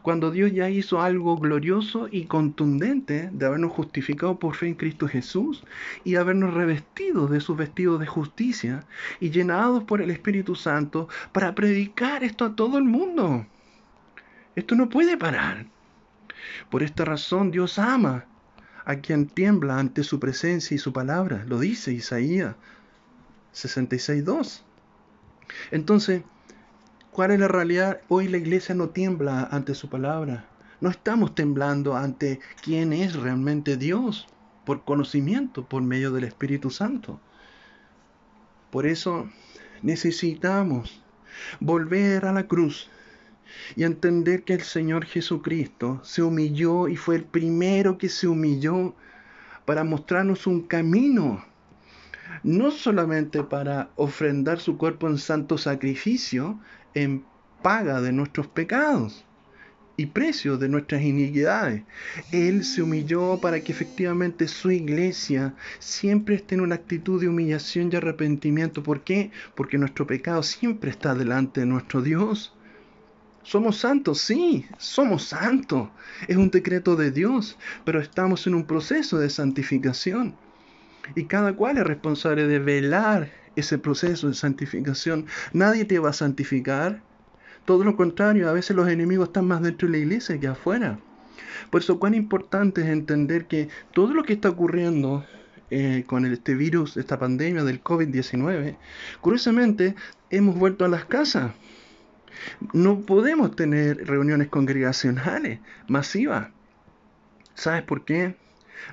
cuando 0.02 0.32
Dios 0.32 0.52
ya 0.52 0.70
hizo 0.70 1.02
algo 1.02 1.38
glorioso 1.38 2.08
y 2.12 2.26
contundente 2.26 3.30
de 3.32 3.46
habernos 3.46 3.72
justificado 3.72 4.40
por 4.40 4.56
fe 4.56 4.68
en 4.68 4.76
Cristo 4.76 5.08
Jesús 5.08 5.64
y 6.04 6.16
habernos 6.16 6.54
revestido 6.54 7.28
de 7.28 7.40
sus 7.40 7.58
vestidos 7.58 8.00
de 8.00 8.08
justicia 8.08 8.86
y 9.20 9.30
llenados 9.30 9.84
por 9.84 10.02
el 10.02 10.12
Espíritu 10.12 10.56
Santo 10.56 11.08
para 11.32 11.56
predicar 11.56 12.24
esto 12.24 12.46
a 12.46 12.56
todo 12.56 12.78
el 12.78 12.84
mundo. 12.84 13.46
Esto 14.56 14.76
no 14.76 14.90
puede 14.90 15.18
parar. 15.18 15.66
Por 16.70 16.84
esta 16.84 17.06
razón 17.06 17.52
Dios 17.52 17.80
ama 17.80 18.26
a 18.86 18.98
quien 18.98 19.28
tiembla 19.28 19.80
ante 19.80 20.04
su 20.04 20.20
presencia 20.20 20.76
y 20.76 20.78
su 20.78 20.94
palabra. 20.94 21.46
Lo 21.48 21.60
dice 21.60 21.94
Isaías 21.94 22.56
66.2. 23.54 24.62
Entonces, 25.72 26.24
¿Cuál 27.14 27.30
es 27.30 27.40
la 27.40 27.48
realidad? 27.48 28.02
Hoy 28.08 28.28
la 28.28 28.38
iglesia 28.38 28.74
no 28.74 28.90
tiembla 28.90 29.48
ante 29.52 29.76
su 29.76 29.88
palabra. 29.88 30.48
No 30.82 30.90
estamos 30.90 31.36
temblando 31.36 31.96
ante 31.96 32.40
quién 32.64 32.92
es 32.92 33.16
realmente 33.16 33.78
Dios 33.78 34.26
por 34.66 34.84
conocimiento, 34.84 35.64
por 35.64 35.84
medio 35.84 36.12
del 36.12 36.24
Espíritu 36.24 36.72
Santo. 36.72 37.20
Por 38.72 38.88
eso 38.88 39.30
necesitamos 39.84 41.04
volver 41.60 42.26
a 42.26 42.34
la 42.34 42.48
cruz 42.48 42.90
y 43.76 43.84
entender 43.84 44.42
que 44.42 44.54
el 44.54 44.64
Señor 44.64 45.06
Jesucristo 45.06 46.02
se 46.04 46.24
humilló 46.24 46.88
y 46.88 46.96
fue 46.96 47.18
el 47.18 47.26
primero 47.26 48.00
que 48.00 48.10
se 48.10 48.28
humilló 48.28 48.96
para 49.66 49.84
mostrarnos 49.84 50.48
un 50.48 50.64
camino, 50.64 51.46
no 52.42 52.72
solamente 52.72 53.44
para 53.44 53.92
ofrendar 53.98 54.60
su 54.60 54.80
cuerpo 54.80 55.08
en 55.08 55.20
santo 55.20 55.60
sacrificio, 55.60 56.60
en 56.94 57.26
paga 57.62 58.02
de 58.02 58.12
nuestros 58.12 58.48
pecados 58.48 59.26
y 59.96 60.08
precio 60.08 60.58
de 60.58 60.70
nuestras 60.70 61.02
iniquidades. 61.04 61.84
Él 62.32 62.64
se 62.64 62.82
humilló 62.82 63.40
para 63.40 63.62
que 63.62 63.72
efectivamente 63.72 64.48
su 64.48 64.72
iglesia 64.72 65.54
siempre 65.80 66.36
esté 66.36 66.56
en 66.56 66.62
una 66.62 66.76
actitud 66.76 67.22
de 67.22 67.28
humillación 67.28 67.90
y 67.92 67.96
arrepentimiento. 67.96 68.82
¿Por 68.84 69.04
qué? 69.04 69.32
Porque 69.56 69.78
nuestro 69.78 70.08
pecado 70.08 70.44
siempre 70.44 70.90
está 70.90 71.14
delante 71.14 71.62
de 71.62 71.68
nuestro 71.68 72.02
Dios. 72.02 72.56
Somos 73.44 73.78
santos, 73.78 74.22
sí, 74.22 74.66
somos 74.78 75.26
santos. 75.26 75.90
Es 76.28 76.38
un 76.38 76.50
decreto 76.50 76.96
de 76.96 77.12
Dios, 77.12 77.58
pero 77.84 78.00
estamos 78.00 78.48
en 78.48 78.56
un 78.56 78.66
proceso 78.66 79.20
de 79.20 79.30
santificación. 79.30 80.36
Y 81.16 81.26
cada 81.26 81.54
cual 81.54 81.78
es 81.78 81.84
responsable 81.84 82.48
de 82.48 82.60
velar 82.60 83.43
ese 83.56 83.78
proceso 83.78 84.28
de 84.28 84.34
santificación. 84.34 85.26
Nadie 85.54 85.86
te 85.86 86.00
va 86.00 86.10
a 86.10 86.14
santificar. 86.14 87.02
Todo 87.66 87.84
lo 87.84 87.96
contrario, 87.96 88.50
a 88.50 88.54
veces 88.54 88.76
los 88.76 88.90
enemigos 88.90 89.30
están 89.30 89.48
más 89.48 89.62
dentro 89.62 89.88
de 89.88 89.94
la 89.94 89.98
iglesia 90.00 90.40
que 90.40 90.48
afuera. 90.48 91.00
Por 91.70 91.82
eso, 91.82 92.00
cuán 92.00 92.14
importante 92.14 92.82
es 92.82 92.88
entender 92.88 93.46
que 93.46 93.70
todo 93.94 94.14
lo 94.14 94.24
que 94.24 94.34
está 94.34 94.50
ocurriendo 94.50 95.26
eh, 95.72 96.04
con 96.06 96.26
este 96.26 96.56
virus, 96.56 96.98
esta 96.98 97.18
pandemia 97.18 97.64
del 97.64 97.84
COVID-19, 97.84 98.78
curiosamente 99.22 99.96
hemos 100.30 100.58
vuelto 100.58 100.86
a 100.86 100.90
las 100.90 101.06
casas. 101.06 101.54
No 102.74 103.02
podemos 103.02 103.56
tener 103.56 104.06
reuniones 104.06 104.50
congregacionales 104.50 105.60
masivas. 105.88 106.50
¿Sabes 107.56 107.84
por 107.84 108.04
qué? 108.04 108.36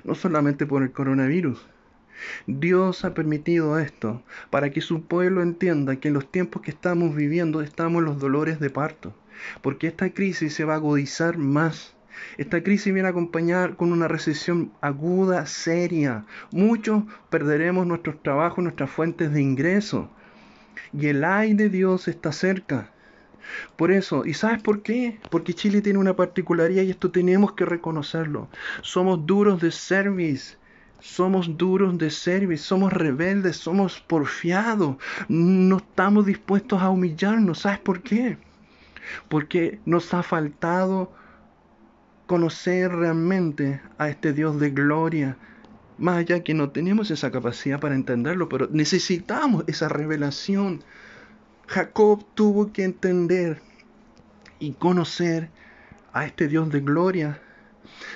No 0.03 0.15
solamente 0.15 0.65
por 0.65 0.83
el 0.83 0.91
coronavirus. 0.91 1.70
Dios 2.47 3.05
ha 3.05 3.13
permitido 3.13 3.79
esto 3.79 4.23
para 4.49 4.69
que 4.71 4.81
su 4.81 5.03
pueblo 5.03 5.41
entienda 5.41 5.95
que 5.97 6.09
en 6.09 6.13
los 6.13 6.31
tiempos 6.31 6.61
que 6.61 6.71
estamos 6.71 7.15
viviendo 7.15 7.61
estamos 7.61 7.99
en 7.99 8.05
los 8.05 8.19
dolores 8.19 8.59
de 8.59 8.69
parto. 8.69 9.13
Porque 9.61 9.87
esta 9.87 10.11
crisis 10.11 10.53
se 10.53 10.65
va 10.65 10.73
a 10.73 10.77
agudizar 10.77 11.37
más. 11.37 11.95
Esta 12.37 12.61
crisis 12.61 12.93
viene 12.93 13.07
a 13.07 13.11
acompañar 13.11 13.75
con 13.75 13.91
una 13.91 14.07
recesión 14.07 14.71
aguda, 14.81 15.45
seria. 15.45 16.25
Muchos 16.51 17.03
perderemos 17.29 17.87
nuestros 17.87 18.21
trabajos, 18.21 18.63
nuestras 18.63 18.89
fuentes 18.89 19.33
de 19.33 19.41
ingreso. 19.41 20.09
Y 20.93 21.07
el 21.07 21.23
ay 21.23 21.53
de 21.53 21.69
Dios 21.69 22.07
está 22.07 22.31
cerca. 22.31 22.91
Por 23.75 23.91
eso, 23.91 24.25
¿y 24.25 24.33
sabes 24.33 24.61
por 24.61 24.81
qué? 24.81 25.19
Porque 25.29 25.53
Chile 25.53 25.81
tiene 25.81 25.99
una 25.99 26.15
particularidad 26.15 26.83
y 26.83 26.91
esto 26.91 27.11
tenemos 27.11 27.53
que 27.53 27.65
reconocerlo. 27.65 28.49
Somos 28.81 29.25
duros 29.25 29.61
de 29.61 29.71
service. 29.71 30.57
Somos 31.01 31.57
duros 31.57 31.97
de 31.97 32.09
service, 32.09 32.63
somos 32.63 32.93
rebeldes, 32.93 33.57
somos 33.57 33.99
porfiados, 33.99 34.95
no 35.27 35.77
estamos 35.77 36.25
dispuestos 36.25 36.81
a 36.81 36.89
humillarnos. 36.89 37.59
¿Sabes 37.59 37.79
por 37.79 38.01
qué? 38.01 38.37
Porque 39.27 39.79
nos 39.85 40.13
ha 40.13 40.23
faltado 40.23 41.11
conocer 42.27 42.93
realmente 42.93 43.81
a 43.97 44.07
este 44.07 44.31
Dios 44.31 44.59
de 44.59 44.69
gloria. 44.69 45.37
Más 45.97 46.17
allá 46.17 46.43
que 46.43 46.53
no 46.53 46.69
tenemos 46.69 47.11
esa 47.11 47.31
capacidad 47.31 47.79
para 47.79 47.95
entenderlo, 47.95 48.47
pero 48.47 48.69
necesitamos 48.71 49.65
esa 49.67 49.89
revelación 49.89 50.83
Jacob 51.71 52.25
tuvo 52.33 52.73
que 52.73 52.83
entender 52.83 53.61
y 54.59 54.73
conocer 54.73 55.49
a 56.11 56.25
este 56.25 56.49
Dios 56.49 56.69
de 56.69 56.81
gloria, 56.81 57.41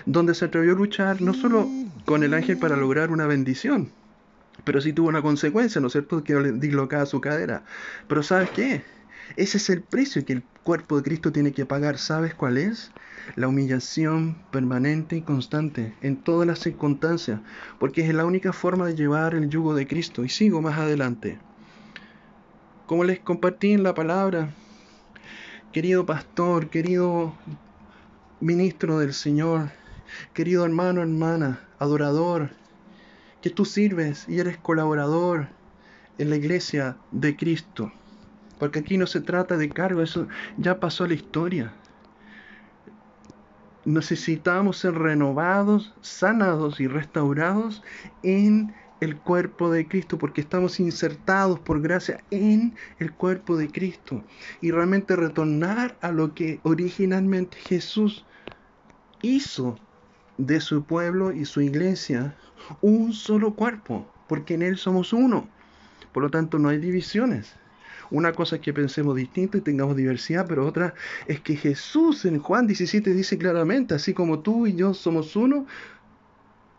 donde 0.05 0.35
se 0.35 0.45
atrevió 0.45 0.73
a 0.73 0.75
luchar 0.75 1.21
no 1.21 1.33
solo 1.33 1.69
con 2.05 2.23
el 2.23 2.33
ángel 2.33 2.57
para 2.57 2.75
lograr 2.75 3.11
una 3.11 3.27
bendición, 3.27 3.91
pero 4.63 4.81
sí 4.81 4.93
tuvo 4.93 5.09
una 5.09 5.21
consecuencia, 5.21 5.81
¿no 5.81 5.87
es 5.87 5.93
cierto?, 5.93 6.23
que 6.23 6.35
dislocaba 6.53 7.05
su 7.05 7.21
cadera. 7.21 7.63
Pero 8.07 8.23
¿sabes 8.23 8.49
qué? 8.51 8.83
Ese 9.37 9.57
es 9.57 9.69
el 9.69 9.81
precio 9.81 10.23
que 10.23 10.33
el 10.33 10.43
cuerpo 10.63 10.97
de 10.97 11.03
Cristo 11.03 11.31
tiene 11.31 11.51
que 11.51 11.65
pagar. 11.65 11.97
¿Sabes 11.97 12.35
cuál 12.35 12.57
es? 12.57 12.91
La 13.35 13.47
humillación 13.47 14.37
permanente 14.51 15.15
y 15.17 15.21
constante 15.21 15.93
en 16.01 16.17
todas 16.17 16.47
las 16.47 16.59
circunstancias, 16.59 17.39
porque 17.79 18.07
es 18.07 18.13
la 18.13 18.25
única 18.25 18.53
forma 18.53 18.85
de 18.85 18.95
llevar 18.95 19.33
el 19.33 19.49
yugo 19.49 19.73
de 19.73 19.87
Cristo. 19.87 20.23
Y 20.23 20.29
sigo 20.29 20.61
más 20.61 20.77
adelante. 20.77 21.39
Como 22.85 23.03
les 23.03 23.19
compartí 23.19 23.71
en 23.73 23.81
la 23.81 23.95
palabra, 23.95 24.51
querido 25.73 26.05
pastor, 26.05 26.69
querido 26.69 27.33
ministro 28.39 28.99
del 28.99 29.13
Señor, 29.13 29.71
querido 30.33 30.65
hermano, 30.65 31.01
hermana, 31.01 31.61
adorador, 31.79 32.51
que 33.41 33.49
tú 33.49 33.65
sirves 33.65 34.27
y 34.27 34.39
eres 34.39 34.57
colaborador 34.57 35.47
en 36.17 36.29
la 36.29 36.35
iglesia 36.35 36.97
de 37.11 37.35
Cristo. 37.35 37.91
Porque 38.59 38.79
aquí 38.79 38.97
no 38.97 39.07
se 39.07 39.21
trata 39.21 39.57
de 39.57 39.69
cargo, 39.69 40.01
eso 40.01 40.27
ya 40.57 40.79
pasó 40.79 41.03
a 41.03 41.07
la 41.07 41.13
historia. 41.13 41.73
Necesitamos 43.83 44.77
ser 44.77 44.95
renovados, 44.95 45.93
sanados 46.01 46.79
y 46.79 46.87
restaurados 46.87 47.83
en 48.23 48.73
el 49.01 49.17
cuerpo 49.17 49.69
de 49.71 49.87
Cristo, 49.87 50.17
porque 50.17 50.41
estamos 50.41 50.79
insertados 50.79 51.59
por 51.59 51.81
gracia 51.81 52.23
en 52.31 52.75
el 52.99 53.11
cuerpo 53.11 53.57
de 53.57 53.69
Cristo. 53.69 54.23
Y 54.61 54.71
realmente 54.71 55.15
retornar 55.15 55.97
a 56.01 56.11
lo 56.11 56.33
que 56.33 56.59
originalmente 56.63 57.57
Jesús 57.57 58.25
hizo 59.21 59.77
de 60.37 60.59
su 60.59 60.83
pueblo 60.83 61.31
y 61.31 61.45
su 61.45 61.61
iglesia, 61.61 62.35
un 62.81 63.13
solo 63.13 63.55
cuerpo, 63.55 64.09
porque 64.27 64.55
en 64.55 64.61
Él 64.61 64.77
somos 64.77 65.13
uno. 65.13 65.47
Por 66.13 66.23
lo 66.23 66.29
tanto, 66.29 66.59
no 66.59 66.69
hay 66.69 66.77
divisiones. 66.77 67.55
Una 68.11 68.33
cosa 68.33 68.57
es 68.57 68.61
que 68.61 68.73
pensemos 68.73 69.15
distinto 69.15 69.57
y 69.57 69.61
tengamos 69.61 69.95
diversidad, 69.95 70.45
pero 70.47 70.65
otra 70.65 70.93
es 71.27 71.39
que 71.39 71.55
Jesús 71.55 72.25
en 72.25 72.39
Juan 72.39 72.67
17 72.67 73.13
dice 73.13 73.37
claramente, 73.37 73.95
así 73.95 74.13
como 74.13 74.39
tú 74.39 74.67
y 74.67 74.75
yo 74.75 74.93
somos 74.93 75.35
uno, 75.35 75.65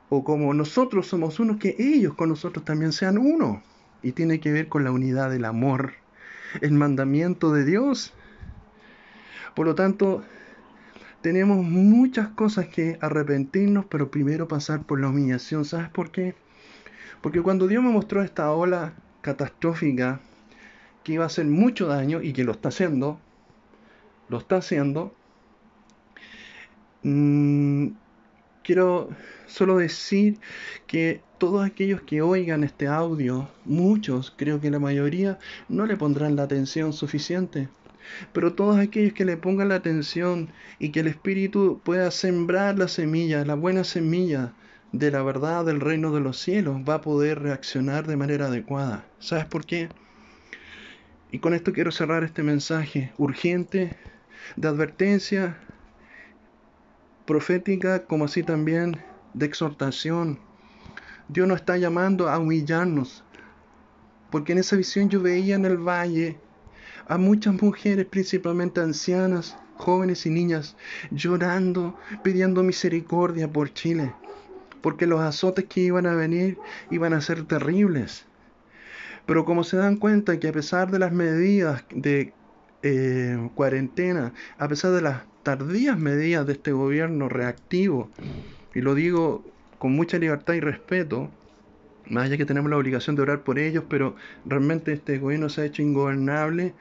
o 0.08 0.24
como 0.24 0.54
nosotros 0.54 1.06
somos 1.06 1.40
uno, 1.40 1.58
que 1.58 1.74
ellos 1.78 2.14
con 2.14 2.28
nosotros 2.28 2.64
también 2.64 2.92
sean 2.92 3.18
uno. 3.18 3.62
Y 4.02 4.12
tiene 4.12 4.40
que 4.40 4.52
ver 4.52 4.68
con 4.68 4.84
la 4.84 4.92
unidad 4.92 5.30
del 5.30 5.44
amor, 5.44 5.94
el 6.60 6.72
mandamiento 6.72 7.52
de 7.52 7.64
Dios. 7.64 8.12
Por 9.54 9.66
lo 9.66 9.74
tanto, 9.74 10.22
tenemos 11.22 11.64
muchas 11.64 12.28
cosas 12.28 12.68
que 12.68 12.98
arrepentirnos, 13.00 13.86
pero 13.86 14.10
primero 14.10 14.46
pasar 14.46 14.84
por 14.84 15.00
la 15.00 15.08
humillación. 15.08 15.64
¿Sabes 15.64 15.88
por 15.88 16.10
qué? 16.10 16.34
Porque 17.20 17.42
cuando 17.42 17.66
Dios 17.66 17.82
me 17.82 17.90
mostró 17.90 18.22
esta 18.22 18.52
ola 18.52 18.92
catastrófica 19.22 20.20
que 21.02 21.14
iba 21.14 21.24
a 21.24 21.26
hacer 21.26 21.46
mucho 21.46 21.88
daño 21.88 22.22
y 22.22 22.32
que 22.32 22.44
lo 22.44 22.52
está 22.52 22.68
haciendo, 22.68 23.18
lo 24.28 24.38
está 24.38 24.56
haciendo, 24.56 25.14
mmm, 27.02 27.88
quiero 28.66 29.10
solo 29.46 29.78
decir 29.78 30.38
que 30.88 31.20
todos 31.38 31.64
aquellos 31.64 32.02
que 32.02 32.20
oigan 32.20 32.64
este 32.64 32.88
audio, 32.88 33.48
muchos, 33.64 34.34
creo 34.36 34.60
que 34.60 34.72
la 34.72 34.80
mayoría, 34.80 35.38
no 35.68 35.86
le 35.86 35.96
pondrán 35.96 36.34
la 36.34 36.42
atención 36.42 36.92
suficiente. 36.92 37.68
Pero 38.32 38.54
todos 38.54 38.78
aquellos 38.78 39.12
que 39.12 39.24
le 39.24 39.36
pongan 39.36 39.68
la 39.68 39.76
atención 39.76 40.48
y 40.80 40.90
que 40.90 41.00
el 41.00 41.06
Espíritu 41.06 41.80
pueda 41.84 42.10
sembrar 42.10 42.76
la 42.76 42.88
semilla, 42.88 43.44
la 43.44 43.54
buena 43.54 43.84
semilla 43.84 44.52
de 44.90 45.12
la 45.12 45.22
verdad 45.22 45.64
del 45.64 45.80
reino 45.80 46.12
de 46.12 46.20
los 46.20 46.36
cielos, 46.36 46.80
va 46.88 46.94
a 46.94 47.00
poder 47.00 47.40
reaccionar 47.40 48.06
de 48.08 48.16
manera 48.16 48.46
adecuada. 48.46 49.06
¿Sabes 49.20 49.44
por 49.44 49.64
qué? 49.64 49.90
Y 51.30 51.38
con 51.38 51.54
esto 51.54 51.72
quiero 51.72 51.92
cerrar 51.92 52.24
este 52.24 52.42
mensaje 52.42 53.12
urgente 53.16 53.96
de 54.56 54.68
advertencia 54.68 55.56
profética 57.26 58.06
como 58.06 58.24
así 58.24 58.42
también 58.42 58.98
de 59.34 59.46
exhortación. 59.46 60.38
Dios 61.28 61.48
nos 61.48 61.60
está 61.60 61.76
llamando 61.76 62.28
a 62.28 62.38
humillarnos, 62.38 63.24
porque 64.30 64.52
en 64.52 64.58
esa 64.58 64.76
visión 64.76 65.08
yo 65.08 65.20
veía 65.20 65.56
en 65.56 65.64
el 65.64 65.76
valle 65.76 66.38
a 67.08 67.18
muchas 67.18 67.60
mujeres, 67.60 68.06
principalmente 68.06 68.80
ancianas, 68.80 69.56
jóvenes 69.76 70.24
y 70.26 70.30
niñas, 70.30 70.76
llorando, 71.10 71.98
pidiendo 72.22 72.62
misericordia 72.62 73.52
por 73.52 73.72
Chile, 73.72 74.12
porque 74.80 75.06
los 75.06 75.20
azotes 75.20 75.66
que 75.66 75.80
iban 75.80 76.06
a 76.06 76.14
venir 76.14 76.58
iban 76.90 77.12
a 77.12 77.20
ser 77.20 77.44
terribles. 77.44 78.24
Pero 79.26 79.44
como 79.44 79.64
se 79.64 79.76
dan 79.76 79.96
cuenta 79.96 80.38
que 80.38 80.48
a 80.48 80.52
pesar 80.52 80.90
de 80.90 81.00
las 81.00 81.12
medidas 81.12 81.84
de 81.90 82.32
eh, 82.82 83.48
cuarentena, 83.54 84.32
a 84.58 84.68
pesar 84.68 84.92
de 84.92 85.02
las 85.02 85.22
tardías 85.42 85.98
medidas 85.98 86.46
de 86.46 86.54
este 86.54 86.72
gobierno 86.72 87.28
reactivo, 87.28 88.10
y 88.74 88.80
lo 88.80 88.94
digo 88.94 89.44
con 89.78 89.92
mucha 89.92 90.18
libertad 90.18 90.54
y 90.54 90.60
respeto, 90.60 91.30
más 92.08 92.24
allá 92.24 92.36
que 92.36 92.46
tenemos 92.46 92.70
la 92.70 92.76
obligación 92.76 93.16
de 93.16 93.22
orar 93.22 93.42
por 93.42 93.58
ellos, 93.58 93.84
pero 93.88 94.16
realmente 94.44 94.92
este 94.92 95.18
gobierno 95.18 95.48
se 95.48 95.62
ha 95.62 95.64
hecho 95.64 95.82
ingobernable 95.82 96.74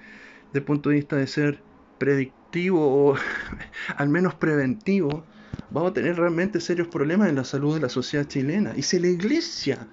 desde 0.48 0.60
el 0.60 0.64
punto 0.64 0.90
de 0.90 0.96
vista 0.96 1.16
de 1.16 1.28
ser 1.28 1.62
predictivo 1.98 2.80
o 2.82 3.16
al 3.98 4.10
menos 4.10 4.36
preventivo, 4.36 5.26
vamos 5.72 5.92
a 5.92 5.94
tener 5.94 6.18
realmente 6.18 6.60
serios 6.60 6.88
problemas 6.88 7.30
en 7.30 7.36
la 7.36 7.44
salud 7.44 7.76
de 7.76 7.82
la 7.82 7.90
sociedad 7.90 8.26
chilena. 8.28 8.74
Y 8.76 8.84
si 8.84 9.00
la 9.00 9.08
iglesia 9.08 9.88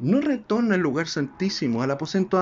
no 0.00 0.20
retorna 0.20 0.74
al 0.74 0.80
lugar 0.80 1.06
santísimo, 1.08 1.82
al 1.82 1.90
aposento 1.90 2.38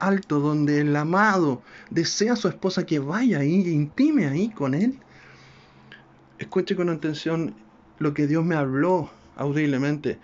alto 0.00 0.40
donde 0.40 0.80
el 0.80 0.96
amado 0.96 1.62
desea 1.90 2.32
a 2.32 2.36
su 2.36 2.48
esposa 2.48 2.84
que 2.86 2.98
vaya 2.98 3.38
ahí 3.38 3.62
e 3.66 3.70
intime 3.70 4.26
ahí 4.26 4.48
con 4.50 4.74
él, 4.74 4.98
escuche 6.38 6.74
con 6.74 6.88
atención 6.88 7.54
lo 7.98 8.14
que 8.14 8.26
Dios 8.26 8.44
me 8.44 8.56
habló 8.56 9.10
audiblemente 9.36 10.18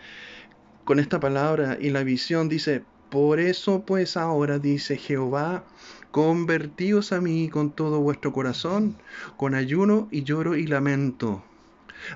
con 0.85 0.99
esta 0.99 1.21
palabra 1.21 1.77
y 1.81 1.91
la 1.91 2.03
visión. 2.03 2.49
Dice, 2.49 2.83
por 3.11 3.39
eso 3.39 3.85
pues 3.85 4.17
ahora, 4.17 4.59
dice 4.59 4.97
Jehová, 4.97 5.65
convertíos 6.11 7.12
a 7.12 7.21
mí 7.21 7.49
con 7.49 7.71
todo 7.71 8.01
vuestro 8.01 8.33
corazón, 8.33 8.97
con 9.37 9.55
ayuno 9.55 10.09
y 10.11 10.23
lloro 10.23 10.57
y 10.57 10.67
lamento. 10.67 11.45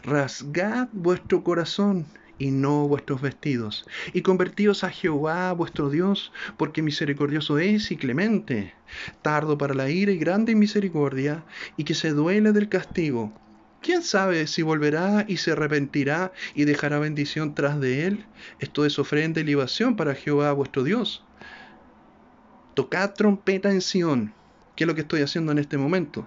Rasgad 0.03 0.89
vuestro 0.93 1.43
corazón 1.45 2.07
y 2.41 2.51
no 2.51 2.89
vuestros 2.89 3.21
vestidos, 3.21 3.87
y 4.15 4.23
convertíos 4.23 4.83
a 4.83 4.91
Jehová 4.91 5.53
vuestro 5.53 5.91
Dios, 5.91 6.33
porque 6.57 6.83
misericordioso 6.83 7.59
es 7.59 7.93
y 7.93 7.97
clemente, 7.97 8.73
tardo 9.21 9.59
para 9.59 9.75
la 9.75 9.91
ira 9.91 10.11
y 10.11 10.19
grande 10.19 10.53
en 10.53 10.59
misericordia, 10.59 11.45
y 11.77 11.85
que 11.85 11.95
se 11.95 12.11
duele 12.11 12.53
del 12.53 12.71
castigo. 12.71 13.33
¿Quién 13.83 14.03
sabe 14.03 14.47
si 14.47 14.63
volverá 14.63 15.27
y 15.29 15.37
se 15.37 15.53
arrepentirá 15.53 16.33
y 16.55 16.65
dejará 16.65 16.99
bendición 16.99 17.55
tras 17.55 17.79
de 17.79 18.07
él? 18.07 18.25
Esto 18.59 18.87
es 18.87 18.99
ofrenda 18.99 19.41
y 19.41 19.45
libación 19.45 19.95
para 19.95 20.15
Jehová 20.15 20.53
vuestro 20.53 20.83
Dios. 20.83 21.25
Tocad 22.75 23.13
trompeta 23.13 23.71
en 23.71 23.83
Sión, 23.83 24.33
que 24.77 24.85
es 24.85 24.89
lo 24.89 24.95
que 24.95 25.03
estoy 25.03 25.21
haciendo 25.21 25.53
en 25.53 25.59
este 25.59 25.77
momento. 25.77 26.27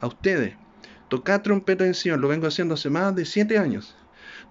A 0.00 0.06
ustedes. 0.06 0.54
Tocad 1.08 1.42
trompeta 1.42 1.84
en 1.86 1.94
Sión, 1.94 2.22
lo 2.22 2.28
vengo 2.28 2.46
haciendo 2.46 2.74
hace 2.74 2.88
más 2.88 3.14
de 3.14 3.26
siete 3.26 3.58
años. 3.58 3.94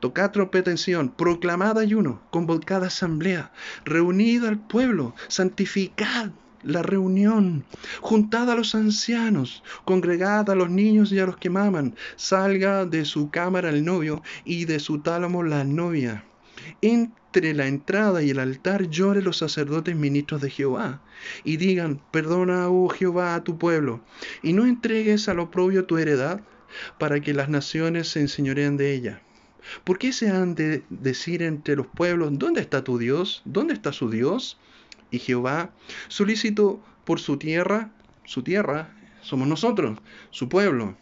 Tocad 0.01 0.31
trompeta 0.31 0.71
en 0.71 1.09
proclamad 1.09 1.77
ayuno, 1.77 2.23
convocad 2.31 2.83
asamblea, 2.83 3.51
reunid 3.85 4.43
al 4.45 4.57
pueblo, 4.57 5.13
santificad 5.27 6.31
la 6.63 6.81
reunión, 6.81 7.65
juntad 8.01 8.49
a 8.49 8.55
los 8.55 8.73
ancianos, 8.73 9.63
congregad 9.85 10.49
a 10.49 10.55
los 10.55 10.71
niños 10.71 11.11
y 11.11 11.19
a 11.19 11.27
los 11.27 11.37
que 11.37 11.51
maman, 11.51 11.95
salga 12.15 12.85
de 12.85 13.05
su 13.05 13.29
cámara 13.29 13.69
el 13.69 13.85
novio 13.85 14.23
y 14.43 14.65
de 14.65 14.79
su 14.79 15.01
tálamo 15.01 15.43
la 15.43 15.63
novia. 15.65 16.25
Entre 16.81 17.53
la 17.53 17.67
entrada 17.67 18.23
y 18.23 18.31
el 18.31 18.39
altar 18.39 18.89
lloren 18.89 19.23
los 19.23 19.37
sacerdotes 19.37 19.95
ministros 19.95 20.41
de 20.41 20.49
Jehová 20.49 21.03
y 21.43 21.57
digan, 21.57 22.01
perdona, 22.09 22.69
oh 22.69 22.89
Jehová, 22.89 23.35
a 23.35 23.43
tu 23.43 23.59
pueblo, 23.59 24.01
y 24.41 24.53
no 24.53 24.65
entregues 24.65 25.29
al 25.29 25.39
oprobio 25.39 25.85
tu 25.85 25.99
heredad, 25.99 26.41
para 26.97 27.19
que 27.19 27.35
las 27.35 27.49
naciones 27.49 28.07
se 28.07 28.21
enseñoreen 28.21 28.77
de 28.77 28.93
ella. 28.93 29.21
¿Por 29.83 29.97
qué 29.97 30.13
se 30.13 30.29
han 30.29 30.55
de 30.55 30.83
decir 30.89 31.41
entre 31.41 31.75
los 31.75 31.87
pueblos, 31.87 32.31
¿dónde 32.33 32.61
está 32.61 32.83
tu 32.83 32.97
Dios? 32.97 33.41
¿Dónde 33.45 33.73
está 33.73 33.93
su 33.93 34.09
Dios? 34.09 34.57
Y 35.11 35.19
Jehová, 35.19 35.71
solícito 36.07 36.81
por 37.05 37.19
su 37.19 37.37
tierra, 37.37 37.91
su 38.25 38.43
tierra 38.43 38.95
somos 39.21 39.47
nosotros, 39.47 39.99
su 40.31 40.49
pueblo, 40.49 40.95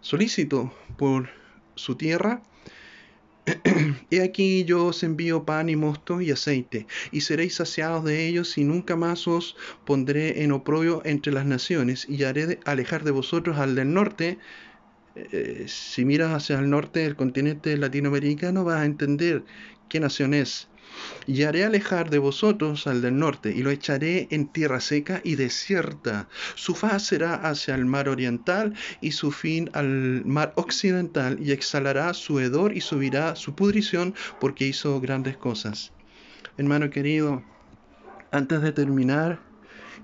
solícito 0.00 0.72
por 0.96 1.28
su 1.74 1.96
tierra, 1.96 2.42
He 4.10 4.22
aquí 4.22 4.64
yo 4.64 4.86
os 4.86 5.02
envío 5.02 5.44
pan 5.44 5.68
y 5.68 5.76
mosto 5.76 6.20
y 6.20 6.30
aceite, 6.30 6.86
y 7.12 7.22
seréis 7.22 7.54
saciados 7.54 8.04
de 8.04 8.26
ellos, 8.26 8.58
y 8.58 8.64
nunca 8.64 8.96
más 8.96 9.26
os 9.26 9.56
pondré 9.84 10.42
en 10.42 10.52
oprobio 10.52 11.02
entre 11.04 11.32
las 11.32 11.46
naciones, 11.46 12.06
y 12.08 12.24
haré 12.24 12.60
alejar 12.64 13.04
de 13.04 13.10
vosotros 13.10 13.58
al 13.58 13.74
del 13.74 13.92
norte, 13.92 14.38
eh, 15.32 15.64
si 15.66 16.04
miras 16.04 16.32
hacia 16.32 16.58
el 16.58 16.70
norte 16.70 17.00
del 17.00 17.16
continente 17.16 17.76
latinoamericano 17.76 18.64
vas 18.64 18.80
a 18.80 18.84
entender 18.84 19.44
qué 19.88 20.00
nación 20.00 20.34
es. 20.34 20.68
Y 21.26 21.42
haré 21.42 21.64
alejar 21.64 22.10
de 22.10 22.18
vosotros 22.18 22.86
al 22.86 23.02
del 23.02 23.18
norte, 23.18 23.52
y 23.54 23.62
lo 23.62 23.70
echaré 23.70 24.26
en 24.30 24.48
tierra 24.48 24.80
seca 24.80 25.20
y 25.22 25.36
desierta. 25.36 26.28
Su 26.54 26.74
faz 26.74 27.04
será 27.04 27.34
hacia 27.34 27.74
el 27.74 27.84
mar 27.84 28.08
oriental 28.08 28.74
y 29.00 29.12
su 29.12 29.30
fin 29.30 29.70
al 29.74 30.24
mar 30.24 30.52
occidental, 30.56 31.38
y 31.40 31.52
exhalará 31.52 32.14
su 32.14 32.40
hedor 32.40 32.76
y 32.76 32.80
subirá 32.80 33.36
su 33.36 33.54
pudrición, 33.54 34.14
porque 34.40 34.66
hizo 34.66 35.00
grandes 35.00 35.36
cosas. 35.36 35.92
Hermano 36.56 36.90
querido, 36.90 37.44
antes 38.32 38.62
de 38.62 38.72
terminar, 38.72 39.40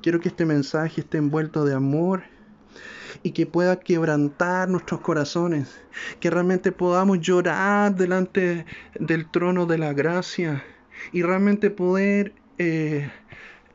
quiero 0.03 0.20
que 0.20 0.29
este 0.29 0.46
mensaje 0.46 1.00
esté 1.00 1.18
envuelto 1.18 1.64
de 1.64 1.74
amor 1.74 2.24
y 3.22 3.33
que 3.33 3.46
pueda 3.46 3.81
quebrantar 3.81 4.68
nuestros 4.68 5.00
corazones, 5.00 5.81
que 6.20 6.31
realmente 6.31 6.72
podamos 6.72 7.20
llorar 7.20 7.94
delante 7.94 8.66
del 8.98 9.31
trono 9.31 9.66
de 9.66 9.79
la 9.79 9.92
gracia 9.92 10.64
y 11.12 11.22
realmente 11.22 11.70
poder 11.70 12.35
eh, 12.59 13.11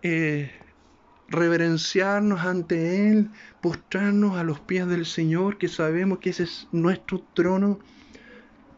eh, 0.02 0.52
reverenciarnos 1.28 2.42
ante 2.42 3.10
Él, 3.10 3.30
postrarnos 3.62 4.38
a 4.38 4.44
los 4.44 4.60
pies 4.60 4.88
del 4.88 5.06
Señor, 5.06 5.58
que 5.58 5.68
sabemos 5.68 6.20
que 6.20 6.32
ese 6.32 6.44
es 6.44 6.68
nuestro 6.72 7.22
trono, 7.34 7.80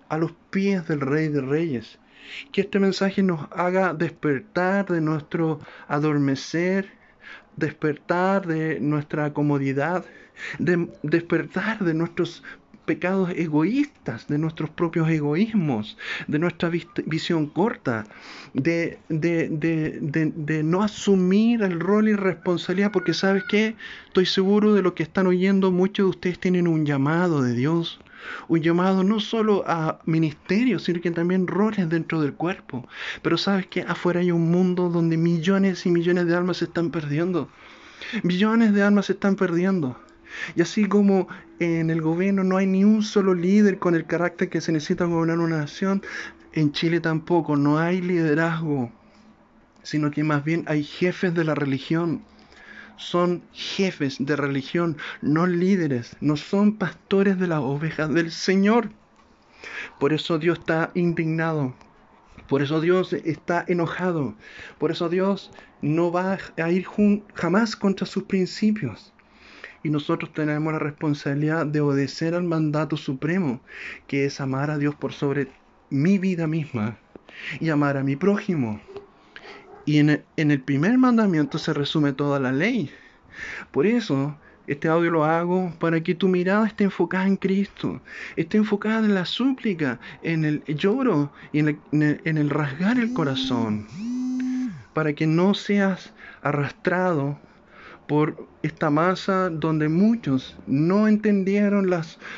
a 0.09 0.17
los 0.17 0.33
pies 0.49 0.87
del 0.87 0.99
Rey 0.99 1.29
de 1.29 1.41
Reyes. 1.41 1.97
Que 2.51 2.61
este 2.61 2.79
mensaje 2.79 3.23
nos 3.23 3.47
haga 3.51 3.93
despertar 3.93 4.85
de 4.85 5.01
nuestro 5.01 5.59
adormecer, 5.87 6.91
despertar 7.55 8.47
de 8.47 8.79
nuestra 8.79 9.33
comodidad, 9.33 10.05
de 10.59 10.89
despertar 11.03 11.83
de 11.83 11.93
nuestros 11.93 12.43
pecados 12.85 13.29
egoístas, 13.35 14.27
de 14.27 14.37
nuestros 14.37 14.69
propios 14.69 15.07
egoísmos, 15.09 15.97
de 16.27 16.39
nuestra 16.39 16.69
visión 17.05 17.47
corta, 17.47 18.05
de, 18.53 18.99
de, 19.07 20.61
no 20.63 20.83
asumir 20.83 21.61
el 21.61 21.79
rol 21.79 22.09
y 22.09 22.15
responsabilidad, 22.15 22.91
porque 22.91 23.13
sabes 23.13 23.43
que 23.49 23.75
estoy 24.07 24.25
seguro 24.25 24.73
de 24.73 24.81
lo 24.81 24.95
que 24.95 25.03
están 25.03 25.27
oyendo, 25.27 25.71
muchos 25.71 26.05
de 26.05 26.09
ustedes 26.09 26.39
tienen 26.39 26.67
un 26.67 26.85
llamado 26.85 27.41
de 27.41 27.53
Dios, 27.53 28.01
un 28.47 28.61
llamado 28.61 29.03
no 29.03 29.19
solo 29.19 29.63
a 29.67 29.99
ministerio, 30.05 30.79
sino 30.79 31.01
que 31.01 31.11
también 31.11 31.47
roles 31.47 31.89
dentro 31.89 32.21
del 32.21 32.33
cuerpo. 32.33 32.87
Pero 33.21 33.37
sabes 33.37 33.67
que 33.67 33.81
afuera 33.81 34.19
hay 34.19 34.31
un 34.31 34.51
mundo 34.51 34.89
donde 34.89 35.17
millones 35.17 35.85
y 35.85 35.91
millones 35.91 36.27
de 36.27 36.35
almas 36.35 36.57
se 36.57 36.65
están 36.65 36.91
perdiendo. 36.91 37.49
Millones 38.23 38.73
de 38.73 38.83
almas 38.83 39.07
se 39.07 39.13
están 39.13 39.35
perdiendo. 39.35 39.97
Y 40.55 40.61
así 40.61 40.85
como 40.85 41.27
en 41.59 41.89
el 41.89 42.01
gobierno 42.01 42.43
no 42.43 42.57
hay 42.57 42.67
ni 42.67 42.83
un 42.83 43.03
solo 43.03 43.33
líder 43.33 43.79
con 43.79 43.95
el 43.95 44.05
carácter 44.05 44.49
que 44.49 44.61
se 44.61 44.71
necesita 44.71 45.05
gobernar 45.05 45.39
una 45.39 45.57
nación, 45.57 46.01
en 46.53 46.71
Chile 46.71 46.99
tampoco, 46.99 47.55
no 47.55 47.79
hay 47.79 48.01
liderazgo, 48.01 48.91
sino 49.83 50.11
que 50.11 50.23
más 50.23 50.43
bien 50.43 50.63
hay 50.67 50.83
jefes 50.83 51.33
de 51.33 51.43
la 51.43 51.55
religión. 51.55 52.21
Son 53.01 53.41
jefes 53.51 54.17
de 54.19 54.35
religión, 54.35 54.97
no 55.21 55.47
líderes, 55.47 56.15
no 56.21 56.37
son 56.37 56.77
pastores 56.77 57.39
de 57.39 57.47
las 57.47 57.59
ovejas 57.59 58.13
del 58.13 58.31
Señor. 58.31 58.91
Por 59.99 60.13
eso 60.13 60.37
Dios 60.37 60.59
está 60.59 60.91
indignado, 60.93 61.73
por 62.47 62.61
eso 62.61 62.79
Dios 62.79 63.11
está 63.13 63.65
enojado, 63.67 64.35
por 64.77 64.91
eso 64.91 65.09
Dios 65.09 65.51
no 65.81 66.11
va 66.11 66.37
a 66.57 66.71
ir 66.71 66.85
jamás 67.33 67.75
contra 67.75 68.05
sus 68.05 68.23
principios 68.23 69.11
y 69.83 69.89
nosotros 69.89 70.31
tenemos 70.31 70.71
la 70.71 70.79
responsabilidad 70.79 71.65
de 71.65 71.81
obedecer 71.81 72.35
al 72.35 72.43
mandato 72.43 72.97
supremo, 72.97 73.61
que 74.07 74.25
es 74.25 74.39
amar 74.39 74.69
a 74.69 74.77
Dios 74.77 74.93
por 74.95 75.11
sobre 75.11 75.47
mi 75.89 76.19
vida 76.19 76.45
misma 76.45 76.99
y 77.59 77.69
amar 77.69 77.97
a 77.97 78.03
mi 78.03 78.15
prójimo. 78.15 78.79
Y 79.85 79.97
en 79.97 80.23
el, 80.37 80.61
primer 80.61 80.97
mandamiento 80.97 81.57
se 81.57 81.73
resume 81.73 82.13
toda 82.13 82.39
la 82.39 82.51
ley. 82.51 82.91
Por 83.71 83.85
eso, 83.85 84.37
este 84.67 84.87
audio 84.87 85.11
lo 85.11 85.25
hago 85.25 85.73
para 85.79 86.01
que 86.01 86.15
tu 86.15 86.27
mirada 86.27 86.67
esté 86.67 86.83
enfocada 86.83 87.25
en 87.27 87.37
Cristo, 87.37 88.01
esté 88.35 88.57
enfocada 88.57 89.05
en 89.05 89.15
la 89.15 89.25
súplica, 89.25 89.99
en 90.21 90.45
el 90.45 90.63
lloro 90.65 91.31
y 91.51 91.59
en 91.59 91.79
el, 91.91 92.49
rasgar 92.49 92.99
el 92.99 93.13
corazón, 93.13 93.87
para 94.93 95.13
que 95.13 95.25
no 95.25 95.53
seas 95.53 96.13
arrastrado 96.43 97.39
por 98.07 98.47
esta 98.61 98.89
masa 98.89 99.49
donde 99.49 99.87
muchos 99.87 100.57
no 100.67 101.07
entendieron 101.07 101.89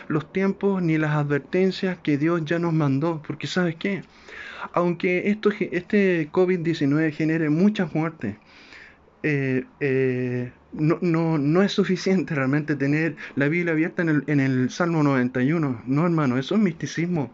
los 0.07 0.31
tiempos 0.31 0.81
ni 0.81 0.97
las 0.97 1.15
advertencias 1.15 1.97
que 2.03 2.17
Dios 2.17 2.45
ya 2.45 2.59
nos 2.59 2.73
mandó. 2.73 3.23
Porque 3.25 3.47
sabes 3.47 3.75
qué, 3.75 4.03
aunque 4.71 5.29
esto, 5.29 5.49
este 5.59 6.29
COVID-19 6.31 7.11
genere 7.11 7.49
muchas 7.49 7.93
muertes, 7.93 8.35
eh, 9.23 9.65
eh, 9.79 10.51
no, 10.73 10.97
no, 11.01 11.37
no, 11.37 11.63
es 11.63 11.71
suficiente 11.71 12.35
realmente 12.35 12.75
tener 12.75 13.15
la 13.35 13.47
Biblia 13.47 13.73
abierta 13.73 14.01
en 14.01 14.09
el, 14.09 14.23
en 14.27 14.39
el 14.39 14.69
Salmo 14.69 15.03
91. 15.03 15.83
No, 15.85 16.05
hermano, 16.05 16.37
eso 16.37 16.55
es 16.55 16.61
misticismo. 16.61 17.31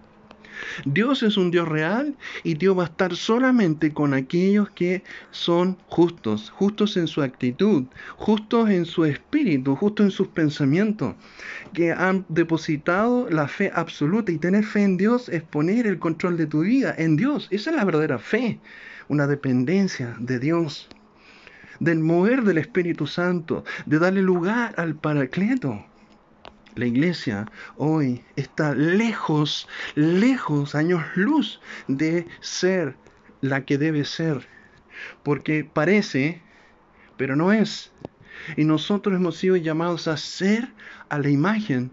Dios 0.86 1.24
es 1.24 1.38
un 1.38 1.52
Dios 1.52 1.67
real 1.67 2.15
y 2.43 2.56
Dios 2.56 2.78
va 2.78 2.84
a 2.84 2.88
estar 2.88 3.15
solamente 3.15 3.93
con 3.93 4.13
aquellos 4.13 4.69
que 4.72 5.04
son 5.32 5.78
justos, 5.88 6.50
justos 6.50 6.98
en 6.98 7.08
su 7.08 7.22
actitud, 7.22 7.86
justos 8.17 8.69
en 8.69 8.86
su 8.86 9.06
espíritu, 9.06 9.76
justos 9.76 10.06
en 10.06 10.12
sus 10.12 10.28
pensamientos, 10.28 11.15
que 11.74 11.91
han 11.91 12.26
depositado 12.30 13.30
la 13.30 13.48
fe 13.48 13.72
absoluta 13.74 14.32
y 14.32 14.38
tener 14.38 14.63
fe 14.63 14.84
en 14.84 14.98
Dios 14.98 15.30
es 15.30 15.43
poner 15.43 15.88
el 15.88 16.00
control 16.00 16.38
de 16.38 16.48
tu 16.48 16.62
vida 16.62 16.93
en 16.98 17.15
Dios. 17.15 17.48
Esa 17.52 17.69
es 17.69 17.76
la 17.76 17.86
verdadera 17.86 18.19
fe, 18.19 18.60
una 19.08 19.28
dependencia 19.28 20.15
de 20.19 20.39
Dios 20.39 20.89
del 21.80 22.00
mover 22.00 22.43
del 22.43 22.58
Espíritu 22.58 23.08
Santo, 23.08 23.63
de 23.86 24.00
darle 24.00 24.22
lugar 24.22 24.74
al 24.78 24.95
Paracleto. 24.95 25.86
La 26.80 26.86
iglesia 26.86 27.46
hoy 27.76 28.24
está 28.38 28.74
lejos, 28.74 29.68
lejos, 29.96 30.76
años 30.76 31.04
luz 31.13 31.60
de 31.89 32.26
ser 32.39 32.96
la 33.42 33.65
que 33.65 33.78
debe 33.78 34.06
ser. 34.06 34.48
Porque 35.22 35.65
parece, 35.65 36.42
pero 37.18 37.36
no 37.36 37.52
es. 37.52 37.92
Y 38.56 38.63
nosotros 38.63 39.18
hemos 39.18 39.36
sido 39.36 39.58
llamados 39.58 40.08
a 40.08 40.15
ser 40.15 40.70
a 41.10 41.20
la 41.20 41.30
imagen 41.30 41.92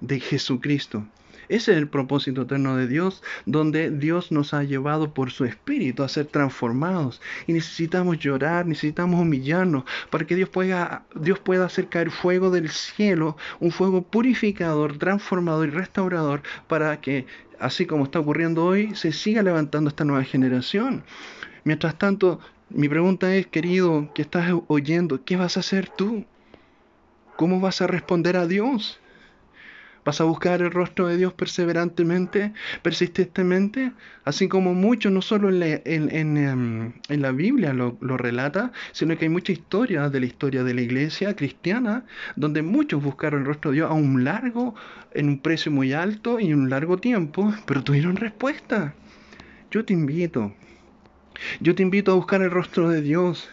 de 0.00 0.20
Jesucristo. 0.20 1.04
Ese 1.48 1.72
es 1.72 1.78
el 1.78 1.88
propósito 1.88 2.42
eterno 2.42 2.76
de 2.76 2.86
Dios, 2.86 3.22
donde 3.46 3.90
Dios 3.90 4.32
nos 4.32 4.54
ha 4.54 4.62
llevado 4.62 5.12
por 5.14 5.30
su 5.30 5.44
Espíritu 5.44 6.02
a 6.02 6.08
ser 6.08 6.26
transformados. 6.26 7.20
Y 7.46 7.52
necesitamos 7.52 8.18
llorar, 8.18 8.66
necesitamos 8.66 9.20
humillarnos 9.20 9.84
para 10.10 10.26
que 10.26 10.36
Dios 10.36 10.48
pueda, 10.48 11.04
Dios 11.14 11.38
pueda 11.38 11.66
hacer 11.66 11.88
caer 11.88 12.10
fuego 12.10 12.50
del 12.50 12.70
cielo, 12.70 13.36
un 13.60 13.70
fuego 13.70 14.02
purificador, 14.02 14.98
transformador 14.98 15.68
y 15.68 15.70
restaurador, 15.72 16.42
para 16.66 17.00
que, 17.00 17.26
así 17.58 17.86
como 17.86 18.04
está 18.04 18.20
ocurriendo 18.20 18.64
hoy, 18.64 18.94
se 18.94 19.12
siga 19.12 19.42
levantando 19.42 19.88
esta 19.88 20.04
nueva 20.04 20.24
generación. 20.24 21.04
Mientras 21.64 21.96
tanto, 21.98 22.40
mi 22.70 22.88
pregunta 22.88 23.34
es, 23.34 23.46
querido, 23.46 24.10
que 24.14 24.22
estás 24.22 24.52
oyendo, 24.68 25.24
¿qué 25.24 25.36
vas 25.36 25.56
a 25.56 25.60
hacer 25.60 25.88
tú? 25.88 26.24
¿Cómo 27.36 27.60
vas 27.60 27.80
a 27.80 27.86
responder 27.86 28.36
a 28.36 28.46
Dios? 28.46 29.00
¿Vas 30.04 30.20
a 30.20 30.24
buscar 30.24 30.60
el 30.60 30.70
rostro 30.70 31.06
de 31.06 31.16
Dios 31.16 31.32
perseverantemente, 31.32 32.52
persistentemente? 32.82 33.92
Así 34.24 34.48
como 34.48 34.74
muchos, 34.74 35.10
no 35.10 35.22
solo 35.22 35.48
en 35.48 35.60
la, 35.60 35.66
em, 35.84 36.92
en, 37.08 37.22
la 37.22 37.32
Biblia 37.32 37.72
lo, 37.72 37.96
lo, 38.00 38.16
relata, 38.16 38.72
sino 38.92 39.16
que 39.16 39.24
hay 39.24 39.30
mucha 39.30 39.52
historia 39.52 40.10
de 40.10 40.20
la 40.20 40.26
historia 40.26 40.62
de 40.62 40.74
la 40.74 40.82
iglesia 40.82 41.34
cristiana, 41.34 42.04
donde 42.36 42.62
muchos 42.62 43.02
buscaron 43.02 43.40
el 43.40 43.46
rostro 43.46 43.70
de 43.70 43.76
Dios 43.76 43.90
a 43.90 43.94
un 43.94 44.24
largo, 44.24 44.74
en 45.14 45.28
un 45.28 45.38
precio 45.38 45.72
muy 45.72 45.92
alto 45.92 46.38
y 46.38 46.46
en 46.50 46.58
un 46.58 46.70
largo 46.70 46.98
tiempo, 46.98 47.54
pero 47.66 47.82
tuvieron 47.82 48.16
respuesta. 48.16 48.94
Yo 49.70 49.84
te 49.84 49.94
invito, 49.94 50.54
yo 51.60 51.74
te 51.74 51.82
invito 51.82 52.12
a 52.12 52.14
buscar 52.14 52.42
el 52.42 52.50
rostro 52.50 52.88
de 52.88 53.00
Dios 53.00 53.48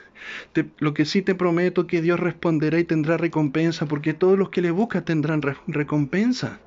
lo 0.80 0.94
que 0.94 1.06
sí 1.06 1.22
te 1.22 1.36
prometo 1.36 1.88
que 1.88 2.02
Dios 2.02 2.20
responderá 2.20 2.80
y 2.80 2.84
tendrá 2.84 3.18
recompensa, 3.18 3.86
porque 3.86 4.14
todos 4.14 4.38
los 4.38 4.50
que 4.50 4.62
le 4.62 4.72
buscan 4.72 5.06
tendrán 5.06 5.42
recompensa. 5.68 6.60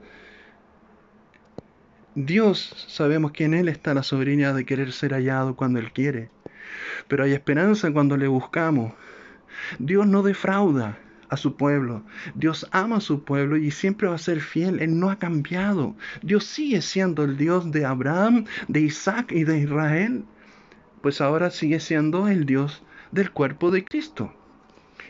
Dios 2.15 2.87
sabemos 2.89 3.33
que 3.33 3.45
en 3.45 3.55
Él 3.55 3.69
está 3.69 3.93
la 3.93 4.05
soberanía 4.05 4.53
de 4.53 4.65
querer 4.65 4.93
ser 4.93 5.13
hallado 5.13 5.57
cuando 5.57 5.81
Él 5.81 5.93
quiere, 5.93 6.31
pero 7.09 7.25
hay 7.25 7.33
esperanza 7.33 7.93
cuando 7.93 8.17
le 8.17 8.29
buscamos. 8.29 8.93
Dios 9.79 10.07
no 10.07 10.23
defrauda 10.23 10.99
a 11.29 11.37
su 11.37 11.57
pueblo. 11.57 12.03
Dios 12.35 12.67
ama 12.71 12.97
a 12.97 13.01
su 13.01 13.25
pueblo 13.25 13.57
y 13.57 13.71
siempre 13.71 14.09
va 14.09 14.15
a 14.15 14.19
ser 14.19 14.41
fiel. 14.41 14.81
Él 14.81 14.99
no 14.99 15.11
ha 15.11 15.19
cambiado. 15.19 15.97
Dios 16.23 16.45
sigue 16.45 16.83
siendo 16.83 17.25
el 17.25 17.37
Dios 17.37 17.71
de 17.73 17.85
Abraham, 17.85 18.47
de 18.69 18.81
Isaac 18.81 19.33
y 19.33 19.45
de 19.45 19.59
Israel. 19.59 20.25
Pues 21.03 21.21
ahora 21.21 21.51
sigue 21.51 21.81
siendo 21.81 22.29
el 22.29 22.47
Dios 22.47 22.83
del 23.15 23.31
cuerpo 23.31 23.71
de 23.71 23.85
Cristo. 23.85 24.33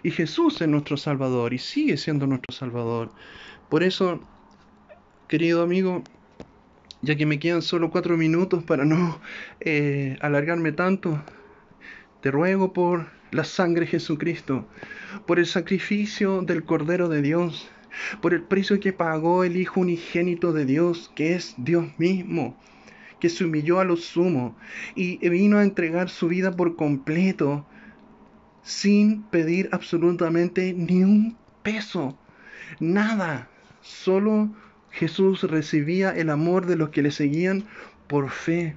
Y 0.02 0.10
Jesús 0.10 0.60
es 0.60 0.68
nuestro 0.68 0.98
Salvador 0.98 1.54
y 1.54 1.58
sigue 1.58 1.96
siendo 1.96 2.26
nuestro 2.26 2.54
Salvador. 2.54 3.10
Por 3.70 3.82
eso, 3.82 4.20
querido 5.26 5.62
amigo, 5.62 6.04
ya 7.00 7.16
que 7.16 7.24
me 7.24 7.38
quedan 7.38 7.62
solo 7.62 7.90
cuatro 7.90 8.18
minutos 8.18 8.62
para 8.62 8.84
no 8.84 9.18
eh, 9.60 10.18
alargarme 10.20 10.72
tanto, 10.72 11.22
te 12.20 12.30
ruego 12.30 12.74
por 12.74 13.08
la 13.30 13.44
sangre 13.44 13.86
de 13.86 13.92
Jesucristo, 13.92 14.66
por 15.26 15.38
el 15.38 15.46
sacrificio 15.46 16.42
del 16.42 16.64
Cordero 16.64 17.08
de 17.08 17.22
Dios, 17.22 17.70
por 18.20 18.34
el 18.34 18.42
precio 18.42 18.80
que 18.80 18.92
pagó 18.92 19.44
el 19.44 19.56
Hijo 19.56 19.80
unigénito 19.80 20.52
de 20.52 20.66
Dios, 20.66 21.10
que 21.14 21.34
es 21.34 21.54
Dios 21.56 21.86
mismo, 21.96 22.60
que 23.18 23.30
se 23.30 23.46
humilló 23.46 23.80
a 23.80 23.84
lo 23.84 23.96
sumo 23.96 24.54
y 24.94 25.26
vino 25.30 25.56
a 25.56 25.62
entregar 25.62 26.10
su 26.10 26.28
vida 26.28 26.52
por 26.54 26.76
completo 26.76 27.64
sin 28.64 29.22
pedir 29.24 29.68
absolutamente 29.72 30.72
ni 30.72 31.04
un 31.04 31.36
peso, 31.62 32.18
nada. 32.80 33.48
Solo 33.82 34.50
Jesús 34.90 35.42
recibía 35.42 36.10
el 36.10 36.30
amor 36.30 36.66
de 36.66 36.76
los 36.76 36.88
que 36.88 37.02
le 37.02 37.10
seguían 37.10 37.64
por 38.08 38.30
fe. 38.30 38.76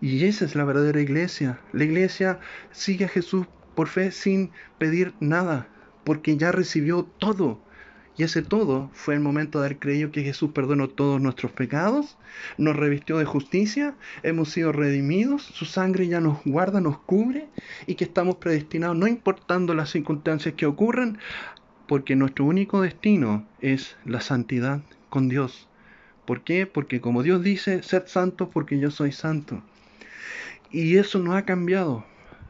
Y 0.00 0.24
esa 0.24 0.44
es 0.44 0.54
la 0.54 0.64
verdadera 0.64 1.00
iglesia. 1.00 1.60
La 1.72 1.84
iglesia 1.84 2.40
sigue 2.70 3.04
a 3.04 3.08
Jesús 3.08 3.46
por 3.74 3.88
fe 3.88 4.10
sin 4.12 4.50
pedir 4.78 5.14
nada, 5.20 5.68
porque 6.04 6.36
ya 6.36 6.52
recibió 6.52 7.04
todo. 7.18 7.60
Y 8.18 8.24
ese 8.24 8.42
todo 8.42 8.90
fue 8.92 9.14
el 9.14 9.20
momento 9.20 9.60
de 9.60 9.66
haber 9.66 9.78
creído 9.78 10.10
que 10.10 10.24
Jesús 10.24 10.50
perdonó 10.52 10.88
todos 10.88 11.20
nuestros 11.20 11.52
pecados, 11.52 12.18
nos 12.58 12.74
revistió 12.74 13.16
de 13.16 13.24
justicia, 13.24 13.94
hemos 14.24 14.50
sido 14.50 14.72
redimidos, 14.72 15.42
su 15.42 15.64
sangre 15.64 16.08
ya 16.08 16.20
nos 16.20 16.42
guarda, 16.44 16.80
nos 16.80 16.98
cubre 16.98 17.46
y 17.86 17.94
que 17.94 18.02
estamos 18.02 18.36
predestinados, 18.36 18.96
no 18.96 19.06
importando 19.06 19.72
las 19.72 19.90
circunstancias 19.90 20.54
que 20.56 20.66
ocurran, 20.66 21.18
porque 21.86 22.16
nuestro 22.16 22.44
único 22.44 22.80
destino 22.82 23.46
es 23.60 23.96
la 24.04 24.20
santidad 24.20 24.82
con 25.10 25.28
Dios. 25.28 25.68
¿Por 26.26 26.42
qué? 26.42 26.66
Porque 26.66 27.00
como 27.00 27.22
Dios 27.22 27.44
dice, 27.44 27.84
sed 27.84 28.02
santos 28.06 28.48
porque 28.52 28.80
yo 28.80 28.90
soy 28.90 29.12
santo. 29.12 29.62
Y 30.72 30.96
eso 30.96 31.20
no 31.20 31.36
ha 31.36 31.42
cambiado. 31.42 32.04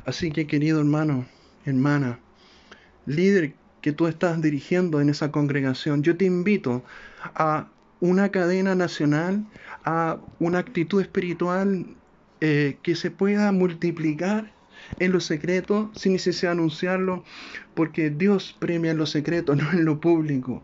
Así 0.07 0.33
que 0.33 0.47
querido 0.47 0.81
hermano, 0.81 1.27
hermana, 1.67 2.19
líder 3.05 3.55
que 3.89 3.95
tú 3.95 4.07
estás 4.07 4.43
dirigiendo 4.43 5.01
en 5.01 5.09
esa 5.09 5.33
congregación, 5.33 6.03
yo 6.03 6.15
te 6.15 6.27
invito 6.27 6.83
a 7.35 7.69
una 8.01 8.29
cadena 8.29 8.75
nacional, 8.75 9.47
a 9.83 10.19
una 10.41 10.59
actitud 10.59 11.01
espiritual 11.01 11.87
eh, 12.43 12.77
que 12.83 12.95
se 12.95 13.11
pueda 13.11 13.51
multiplicar 13.51 14.53
en 14.99 15.13
lo 15.13 15.21
secreto 15.21 15.91
sin 15.95 16.13
necesidad 16.13 16.51
de 16.53 16.59
anunciarlo, 16.59 17.25
porque 17.73 18.11
Dios 18.11 18.55
premia 18.59 18.91
en 18.91 18.99
lo 18.99 19.07
secreto, 19.07 19.57
no 19.57 19.73
en 19.73 19.87
lo 19.87 19.99
público. 19.99 20.63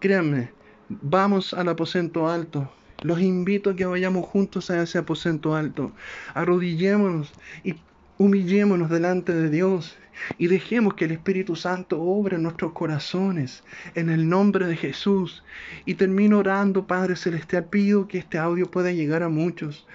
Créanme, 0.00 0.50
vamos 0.88 1.54
al 1.54 1.68
aposento 1.68 2.28
alto. 2.28 2.68
Los 3.02 3.20
invito 3.20 3.70
a 3.70 3.76
que 3.76 3.86
vayamos 3.86 4.26
juntos 4.26 4.72
a 4.72 4.82
ese 4.82 4.98
aposento 4.98 5.54
alto. 5.54 5.92
Arrodillémonos 6.34 7.32
y 7.62 7.76
humillémonos 8.18 8.90
delante 8.90 9.32
de 9.32 9.50
Dios 9.50 9.96
y 10.38 10.46
dejemos 10.46 10.94
que 10.94 11.04
el 11.04 11.12
Espíritu 11.12 11.56
Santo 11.56 12.00
obre 12.00 12.36
en 12.36 12.42
nuestros 12.42 12.72
corazones, 12.72 13.62
en 13.94 14.08
el 14.08 14.28
nombre 14.28 14.66
de 14.66 14.76
Jesús. 14.76 15.44
Y 15.84 15.94
termino 15.94 16.38
orando, 16.38 16.86
Padre 16.86 17.16
Celestial, 17.16 17.66
pido 17.66 18.08
que 18.08 18.18
este 18.18 18.38
audio 18.38 18.70
pueda 18.70 18.92
llegar 18.92 19.22
a 19.22 19.28
muchos. 19.28 19.86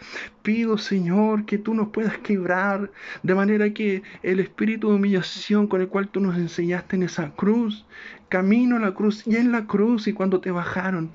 Pido, 0.44 0.78
Señor, 0.78 1.46
que 1.46 1.58
tú 1.58 1.74
nos 1.74 1.90
puedas 1.90 2.18
quebrar, 2.20 2.92
de 3.24 3.36
manera 3.36 3.74
que 3.74 4.04
el 4.24 4.40
espíritu 4.40 4.90
de 4.90 4.96
humillación 4.96 5.68
con 5.68 5.82
el 5.82 5.88
cual 5.88 6.08
tú 6.10 6.20
nos 6.20 6.38
enseñaste 6.38 6.96
en 6.96 7.04
esa 7.04 7.32
cruz, 7.32 7.86
camino 8.30 8.78
a 8.78 8.80
la 8.80 8.94
cruz 8.94 9.26
y 9.26 9.36
en 9.36 9.52
la 9.52 9.66
cruz 9.66 10.08
y 10.08 10.14
cuando 10.14 10.40
te 10.40 10.52
bajaron, 10.52 11.12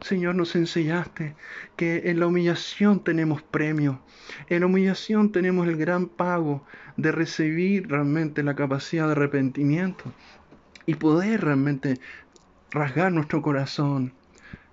Señor, 0.00 0.34
nos 0.34 0.54
enseñaste 0.54 1.34
que 1.76 2.10
en 2.10 2.20
la 2.20 2.26
humillación 2.26 3.02
tenemos 3.02 3.42
premio, 3.42 4.00
en 4.48 4.60
la 4.60 4.66
humillación 4.66 5.32
tenemos 5.32 5.66
el 5.66 5.76
gran 5.76 6.06
pago 6.06 6.64
de 6.96 7.12
recibir 7.12 7.88
realmente 7.88 8.42
la 8.42 8.54
capacidad 8.54 9.06
de 9.06 9.12
arrepentimiento 9.12 10.04
y 10.86 10.94
poder 10.94 11.42
realmente 11.42 12.00
rasgar 12.70 13.12
nuestro 13.12 13.42
corazón. 13.42 14.12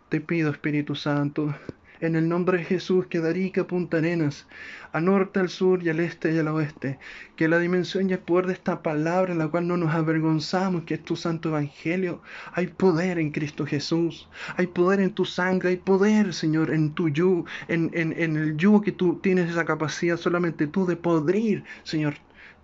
Te 0.09 0.21
pido, 0.21 0.51
Espíritu 0.51 0.95
Santo, 0.95 1.55
en 2.01 2.15
el 2.15 2.27
nombre 2.27 2.59
de 2.59 2.63
Jesús, 2.63 3.07
que 3.07 3.19
de 3.19 3.63
Punta 3.63 3.97
Arenas, 3.97 4.47
al 4.91 5.05
norte, 5.05 5.39
al 5.39 5.49
sur 5.49 5.83
y 5.83 5.89
al 5.89 5.99
este 5.99 6.33
y 6.33 6.37
al 6.37 6.47
oeste, 6.47 6.99
que 7.35 7.47
la 7.47 7.59
dimensión 7.59 8.09
y 8.09 8.13
el 8.13 8.19
esta 8.49 8.81
palabra 8.81 9.31
en 9.33 9.39
la 9.39 9.47
cual 9.47 9.67
no 9.67 9.77
nos 9.77 9.93
avergonzamos, 9.93 10.83
que 10.83 10.95
es 10.95 11.03
tu 11.03 11.15
santo 11.15 11.49
evangelio, 11.49 12.21
hay 12.53 12.67
poder 12.67 13.19
en 13.19 13.31
Cristo 13.31 13.65
Jesús, 13.65 14.29
hay 14.57 14.67
poder 14.67 14.99
en 14.99 15.13
tu 15.13 15.25
sangre, 15.25 15.69
hay 15.69 15.77
poder, 15.77 16.33
Señor, 16.33 16.73
en 16.73 16.93
tu 16.93 17.09
yugo, 17.09 17.45
en, 17.67 17.91
en, 17.93 18.13
en 18.17 18.37
el 18.37 18.57
yugo 18.57 18.81
que 18.81 18.91
tú 18.91 19.19
tienes 19.21 19.49
esa 19.49 19.65
capacidad 19.65 20.17
solamente 20.17 20.67
tú 20.67 20.85
de 20.85 20.95
podrir, 20.95 21.63
Señor, 21.83 22.15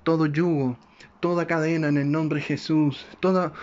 todo 0.04 0.26
yugo 0.26 0.78
toda 1.22 1.46
cadena 1.46 1.88
en 1.88 1.98
el 1.98 2.12
nombre 2.12 2.40
de 2.40 2.46
Jesús, 2.46 3.06
toda, 3.20 3.54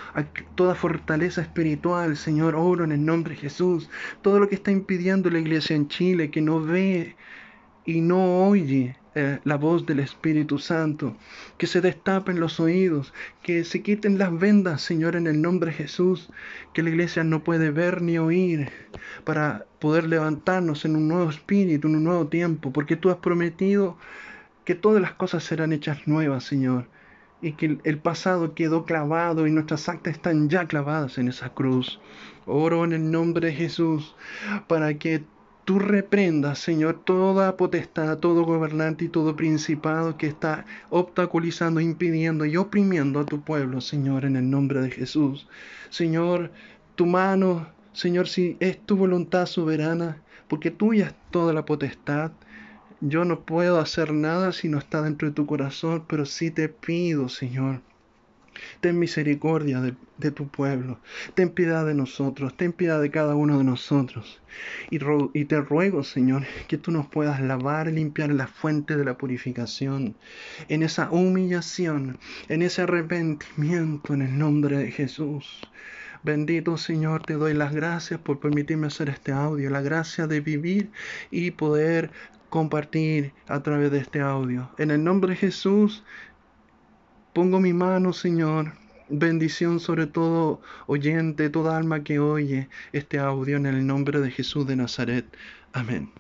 toda 0.55 0.77
fortaleza 0.77 1.43
espiritual, 1.43 2.17
Señor, 2.17 2.55
oro 2.55 2.85
en 2.85 2.93
el 2.93 3.05
nombre 3.05 3.35
de 3.35 3.41
Jesús, 3.41 3.91
todo 4.23 4.39
lo 4.39 4.49
que 4.49 4.55
está 4.55 4.71
impidiendo 4.71 5.29
la 5.29 5.41
iglesia 5.41 5.77
en 5.77 5.89
Chile, 5.89 6.31
que 6.31 6.41
no 6.41 6.63
ve 6.63 7.17
y 7.85 8.01
no 8.01 8.47
oye 8.47 8.97
eh, 9.17 9.41
la 9.43 9.57
voz 9.57 9.87
del 9.87 9.99
Espíritu 9.99 10.59
Santo, 10.59 11.17
que 11.59 11.67
se 11.67 11.81
destapen 11.81 12.39
los 12.39 12.61
oídos, 12.61 13.13
que 13.43 13.65
se 13.65 13.83
quiten 13.83 14.19
las 14.19 14.39
vendas, 14.39 14.81
Señor, 14.81 15.17
en 15.17 15.27
el 15.27 15.43
nombre 15.43 15.73
de 15.73 15.79
Jesús, 15.79 16.31
que 16.73 16.85
la 16.85 16.91
iglesia 16.91 17.25
no 17.25 17.43
puede 17.43 17.73
ver 17.73 18.03
ni 18.03 18.19
oír 18.19 18.71
para 19.25 19.67
poder 19.81 20.07
levantarnos 20.07 20.85
en 20.85 20.95
un 20.95 21.09
nuevo 21.09 21.29
espíritu, 21.29 21.89
en 21.89 21.97
un 21.97 22.05
nuevo 22.05 22.29
tiempo, 22.29 22.73
porque 22.73 22.95
tú 22.95 23.11
has 23.11 23.17
prometido 23.17 23.99
que 24.65 24.77
todas 24.77 25.03
las 25.03 25.15
cosas 25.15 25.43
serán 25.43 25.73
hechas 25.73 26.07
nuevas, 26.07 26.45
Señor 26.45 26.87
y 27.41 27.53
que 27.53 27.79
el 27.85 27.99
pasado 27.99 28.55
quedó 28.55 28.85
clavado 28.85 29.47
y 29.47 29.51
nuestras 29.51 29.89
actas 29.89 30.15
están 30.15 30.49
ya 30.49 30.67
clavadas 30.67 31.19
en 31.19 31.29
esa 31.29 31.51
cruz. 31.51 32.01
Oro 32.47 32.85
en 32.85 32.93
el 32.93 33.11
nombre 33.11 33.49
de 33.49 33.55
Jesús 33.55 34.15
para 34.67 34.95
que 34.95 35.23
tú 35.69 35.79
reprendas, 35.79 36.59
Señor, 36.59 37.03
toda 37.05 37.59
potestad, 37.59 38.17
todo 38.19 38.45
gobernante 38.45 39.05
y 39.05 39.09
todo 39.09 39.37
principado 39.37 40.17
que 40.17 40.27
está 40.27 40.65
obstaculizando, 40.89 41.81
impidiendo 41.81 42.47
y 42.47 42.57
oprimiendo 42.57 43.21
a 43.21 43.27
tu 43.27 43.43
pueblo, 43.43 43.83
Señor, 43.83 44.25
en 44.25 44.37
el 44.37 44.49
nombre 44.49 44.81
de 44.81 44.91
Jesús. 44.91 45.47
Señor, 45.91 46.51
tu 46.95 47.05
mano, 47.05 47.69
Señor, 47.93 48.29
si 48.29 48.57
es 48.61 48.79
tu 48.87 48.97
voluntad 48.97 49.45
soberana, 49.45 50.23
porque 50.49 50.71
tuya 50.71 51.09
es 51.09 51.15
toda 51.31 51.53
la 51.53 51.67
potestad. 51.67 52.33
Yo 53.01 53.25
no 53.25 53.45
puedo 53.45 53.79
hacer 53.79 54.13
nada 54.13 54.53
si 54.53 54.69
no 54.69 54.79
está 54.79 55.03
dentro 55.03 55.29
de 55.29 55.35
tu 55.35 55.47
corazón, 55.47 56.05
pero 56.09 56.27
sí 56.27 56.51
te 56.51 56.69
pido, 56.69 57.29
Señor, 57.29 57.81
Ten 58.81 58.99
misericordia 58.99 59.81
de, 59.81 60.31
tu 60.31 60.49
pueblo. 60.49 60.99
Ten 61.35 61.51
piedad 61.51 61.87
de 61.87 61.95
nosotros. 61.95 62.57
Ten 62.57 62.73
piedad 62.73 63.01
de 63.01 63.11
cada 63.11 63.35
uno 63.35 63.59
de 63.59 63.65
nosotros. 63.65 64.41
Y, 64.91 64.99
y, 65.33 65.45
te 65.45 65.61
ruego, 65.61 66.03
Señor, 66.03 66.45
que 66.67 66.79
tú 66.79 66.91
nos 66.91 67.07
puedas 67.07 67.41
lavar 67.41 67.89
limpiar 67.89 68.31
la 68.31 68.47
fuente 68.47 68.97
de 68.97 69.05
la 69.05 69.17
purificación. 69.17 70.17
En 70.69 70.83
esa 70.83 71.11
humillación, 71.11 72.19
en 72.49 72.63
ese 72.63 72.83
arrepentimiento, 72.83 74.15
en 74.15 74.23
el 74.23 74.39
nombre 74.39 74.79
de 74.79 74.91
Jesús. 74.91 75.61
Bendito 76.25 76.77
Señor, 76.77 77.23
te 77.23 77.35
doy 77.35 77.55
las 77.55 77.73
gracias 77.73 78.19
por 78.19 78.41
permitirme 78.41 78.89
hacer 78.89 79.09
este 79.09 79.31
audio, 79.31 79.71
la 79.71 79.83
gracia 79.83 80.27
de 80.27 80.41
vivir 80.41 80.91
y 81.31 81.53
poder 81.53 82.11
compartir 82.49 83.33
a 83.47 83.63
través 83.63 83.91
de 83.91 83.99
este 83.99 84.21
audio. 84.21 84.71
En 84.79 84.91
el 84.91 85.03
nombre 85.05 85.31
de 85.31 85.37
Jesús, 85.37 86.05
pongo 87.33 87.61
mi 87.61 87.73
mano, 87.73 88.13
Señor. 88.13 88.73
Bendición 89.11 89.81
sobre 89.81 90.07
todo 90.07 90.61
oyente, 90.87 91.49
toda 91.49 91.79
alma 91.79 92.05
que 92.05 92.19
oye 92.19 92.69
este 92.93 93.19
audio 93.19 93.57
en 93.57 93.65
el 93.65 93.87
nombre 93.87 94.21
de 94.21 94.31
Jesús 94.31 94.67
de 94.67 94.77
Nazaret. 94.77 95.25
Amén. 95.73 96.11